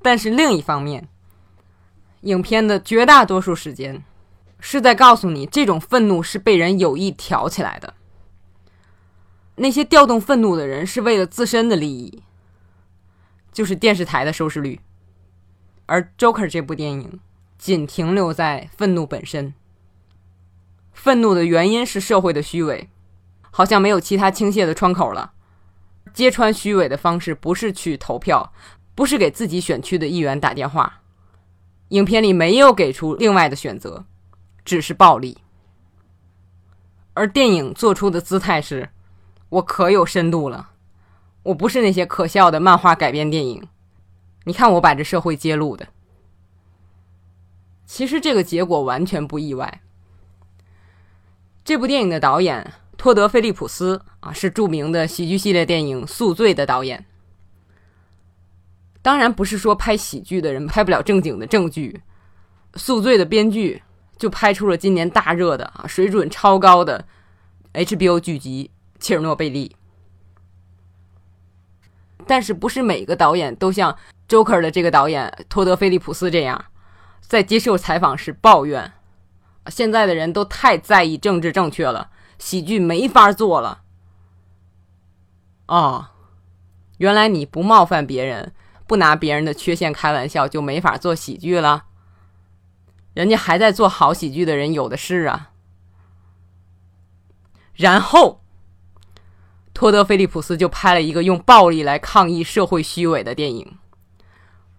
[0.00, 1.06] 但是另一方面，
[2.22, 4.02] 影片的绝大多数时间
[4.58, 7.92] 是在告诉你，这种愤怒是被人有意挑起来的。
[9.56, 12.22] 那些调动愤怒的人是为了自身的利益，
[13.52, 14.80] 就是电视台的收视率。
[15.84, 17.20] 而《Joker》这部电影
[17.58, 19.52] 仅停留在愤怒本身。
[20.94, 22.88] 愤怒的原因是社会的虚伪，
[23.50, 25.34] 好像没有其他倾泻的窗口了。
[26.12, 28.52] 揭穿虚伪的方式不是去投票，
[28.94, 31.00] 不是给自己选区的议员打电话。
[31.88, 34.04] 影片里没有给出另外的选择，
[34.64, 35.38] 只是暴力。
[37.14, 38.88] 而电影做出的姿态是：
[39.50, 40.70] 我可有深度了，
[41.42, 43.66] 我不是那些可笑的漫画改编电影。
[44.44, 45.88] 你看我把这社会揭露的。
[47.84, 49.82] 其实这个结果完全不意外。
[51.62, 52.72] 这部电影的导演
[53.02, 57.04] 托德·菲利普斯啊，是著名的喜剧系列电影《宿醉》的导演。
[59.02, 62.00] 当然不是说拍喜剧的人拍不了正经的正剧，
[62.78, 63.82] 《宿醉》的编剧
[64.16, 67.04] 就拍出了今年大热的啊水准超高的
[67.72, 68.70] HBO 剧集
[69.04, 69.74] 《切尔诺贝利》。
[72.24, 73.98] 但是不是每个导演都像
[74.28, 76.66] Joker 的这个导演托德·菲利普斯这样，
[77.20, 78.92] 在接受采访时抱怨。
[79.66, 82.10] 现在的人都太在意政治正确了，
[82.42, 83.82] 喜剧没法做了。
[85.68, 86.08] 哦，
[86.98, 88.52] 原来你不冒犯别人，
[88.88, 91.84] 不拿别人的缺陷开玩笑，就没法做喜剧了。
[93.14, 95.52] 人家还在做好喜剧的人有的是啊。
[97.74, 98.42] 然后，
[99.72, 103.78] 托德·菲利普斯就拍了一个用暴力来抗议社会虚伪的电影。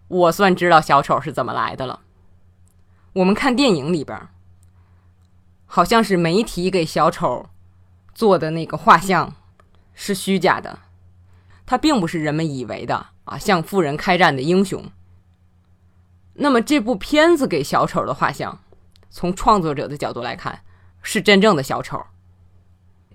[0.09, 2.01] 我算知道小丑是怎么来的了。
[3.13, 4.27] 我们看电影里边。
[5.75, 7.47] 好像是媒体给小丑
[8.13, 9.33] 做的那个画像
[9.95, 10.77] 是虚假的，
[11.65, 14.91] 他并不是人们以为的啊，向富人开战的英雄。
[16.35, 18.61] 那么这部片子给小丑的画像，
[19.09, 20.61] 从创作者的角度来看，
[21.01, 21.99] 是真正的小丑。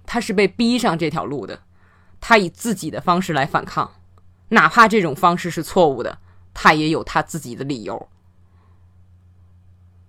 [0.05, 1.63] 他是被逼上这条路的，
[2.21, 3.93] 他以自己的方式来反抗，
[4.49, 6.19] 哪怕这种方式是错误的，
[6.53, 8.09] 他也有他自己的理由。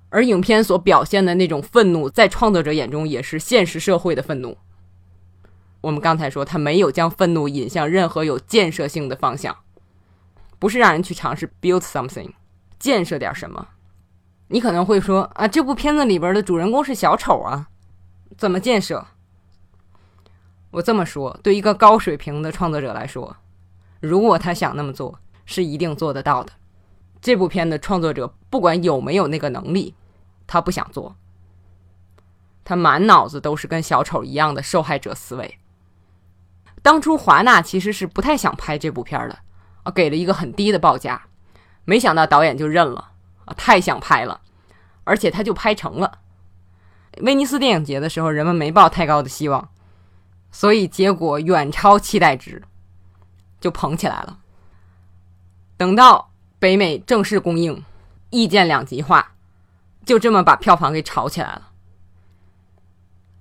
[0.10, 4.57] 而影片所表现的那种愤怒，在创作者眼中也是现实社会的愤怒。
[5.82, 9.55] 我们刚才说，他没有将愤怒引向任何有建设性的方向，
[10.57, 12.32] 不是让人去尝试 build something，
[12.78, 13.68] 建设点什么。
[14.47, 17.68] 你可能会说啊，这部片子里边的主人公是小丑啊，
[18.36, 19.05] 怎么建设？
[20.72, 23.38] 我这么说，对一个高水平的创作者来说，
[23.99, 26.51] 如果他想那么做，是一定做得到的。
[27.22, 29.95] 这部片的创作者不管有没有那个能力。
[30.51, 31.15] 他不想做，
[32.63, 35.59] 他满脑子都是跟小丑一样的受害者思维。
[36.82, 39.38] 当初华纳其实是不太想拍这部片的，
[39.84, 41.28] 啊，给了一个很低的报价，
[41.86, 43.11] 没想到导演就认了，
[43.45, 44.41] 啊，太想拍了，
[45.03, 46.20] 而且他就拍成了。
[47.22, 49.70] 威尼斯电影节的时候，人们没抱太高的希望，
[50.51, 52.63] 所以结果远超期待值，
[53.59, 54.39] 就捧起来了。
[55.78, 56.28] 等到
[56.60, 57.84] 北美正式公映，
[58.30, 59.34] 意见两极化。
[60.05, 61.70] 就这么把票房给炒起来了。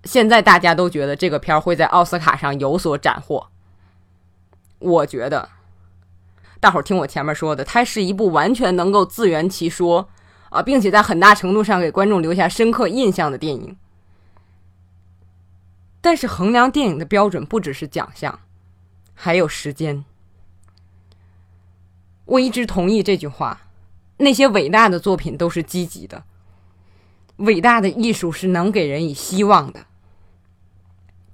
[0.05, 3.49] 现在大家都觉得这个片儿会在奥斯卡上有所斩获。
[4.79, 5.49] 我觉得，
[6.61, 10.09] 大伙儿听我前面说的，它是一部完全能够自圆其说
[10.51, 13.77] 啊，并且在很大程度上给观众留下深刻印象的电影。
[16.01, 18.39] 但是衡量电影的标准不只是奖项，
[19.15, 20.05] 还有时间。
[22.29, 23.63] 我一直同意这句话：
[24.19, 26.25] 那些伟大的作品都是积极的。
[27.37, 29.87] 伟大的艺术是能给人以希望的，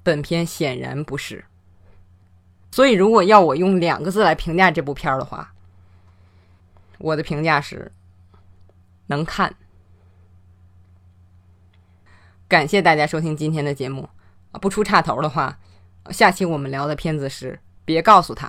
[0.05, 1.47] 本片显然不是。
[2.71, 5.53] 所以，如果要我用两个字来评价这部片儿的话，
[6.99, 7.91] 我的评价是
[9.07, 9.57] 能看。
[12.47, 14.09] 感谢大家收听今天的节目
[14.53, 14.59] 啊！
[14.61, 15.59] 不出岔头的话，
[16.11, 18.49] 下期我们聊的片子是《别告诉他》。